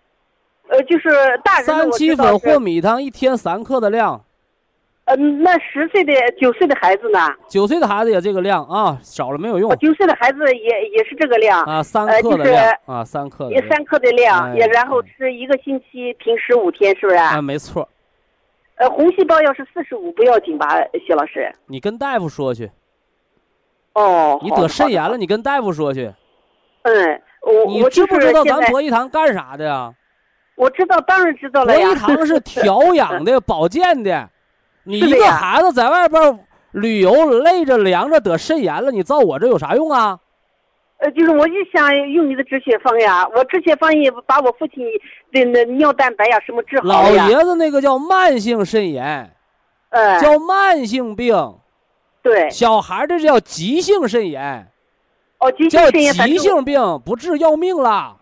[0.70, 1.09] 呃，就是
[1.43, 4.24] 大人的三七粉或米汤一天三克的量，
[5.05, 7.20] 嗯，那十岁的、九岁的孩子呢？
[7.47, 17.18] 九岁的孩子也这个量啊，少了没有用九岁的孩子也也是这个量，啊，三克的量啊，三克的也三克的量，哎也然后吃一个星期，平时五天，是不是？
[17.18, 17.88] 啊，没错。
[18.76, 20.68] 呃，红细胞要是四十五不要紧吧，
[21.07, 21.51] 徐老师？
[21.65, 22.70] 你跟大夫说去，
[23.93, 25.01] 哦，你得肾炎。
[25.09, 26.13] 了，你跟大夫说去。
[26.84, 29.93] 嗯，我你知不知道咱博医堂干啥的呀？
[30.57, 31.91] 我知道，当然知道了呀。
[31.91, 34.27] 医堂是调养的、 保健的。
[34.83, 36.39] 你一个孩子在外边
[36.71, 40.19] 旅游累着凉着得肾炎了，你造我这有啥用啊？
[40.97, 44.83] 呃，就是我就想用你的止血方呀，我止血方也把我父亲
[45.31, 47.11] 的那尿蛋白呀什么治好老。
[47.11, 49.31] 爷子那个叫慢性肾炎，
[49.89, 51.35] 呃，叫慢性病。
[52.23, 54.67] 对，小孩儿这叫急性肾炎，
[55.37, 58.17] 哦，急性叫肾炎，反急性病，不治要命了。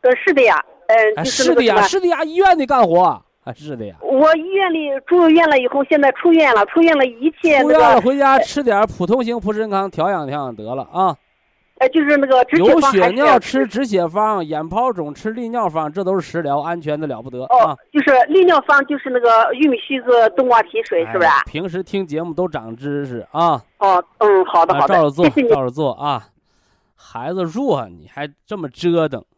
[0.00, 3.22] 呃是的呀，呃，哎，就是是的呀，是的呀，医院的干活啊，
[3.54, 3.96] 是的呀。
[4.02, 11.16] 我医院里住院了以后，现在出院了，出院了一切那出院了，回家吃点普通型普参康调养调养得了啊。
[11.78, 21.26] 呃，就是那个止血有血尿吃止血方，眼泡肿吃利尿方，这都是食疗，安全的了不得哦啊。，就是利尿方，就是那个玉米须子、冬瓜提水，是不是？
[21.26, 25.48] 哎平时听节目都长知识啊，哦，嗯，好的，好的啊照着，做，谢谢。
[25.50, 26.28] 照着做啊。
[26.94, 29.35] 孩子弱，你还这么折腾，嗨，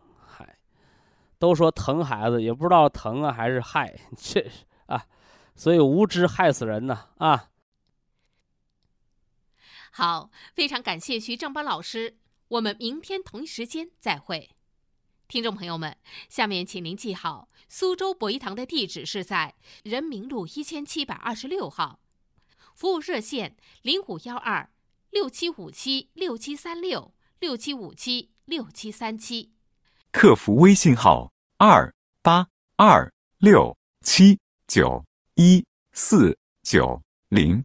[1.39, 4.51] 都说疼孩子，也不知道疼啊还是害， 这
[4.86, 5.07] 啊，
[5.55, 7.51] 所以无知害死人呐啊。
[9.93, 12.18] 好，非常感谢徐正邦老师，
[12.49, 14.51] 我们明天同一时间再会。
[15.26, 15.97] 听众朋友们，
[16.28, 22.01] 下面请您记好，苏州博一堂的地址是在人民路一千七百二十六号，
[22.74, 24.70] 服务热线零五幺二
[25.11, 29.53] 六七五七六七三六六七五七六七三七。
[30.11, 31.92] 客服微信号二
[32.22, 32.46] 八
[32.76, 35.04] 二六七九
[35.34, 37.62] 一四九零，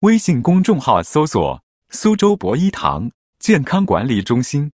[0.00, 4.70] 微信公众号搜索“苏州博一堂健康管理中心”。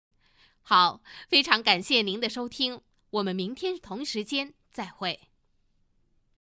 [0.63, 5.21] 好，非常感谢您的收听，我们明天同时间再会。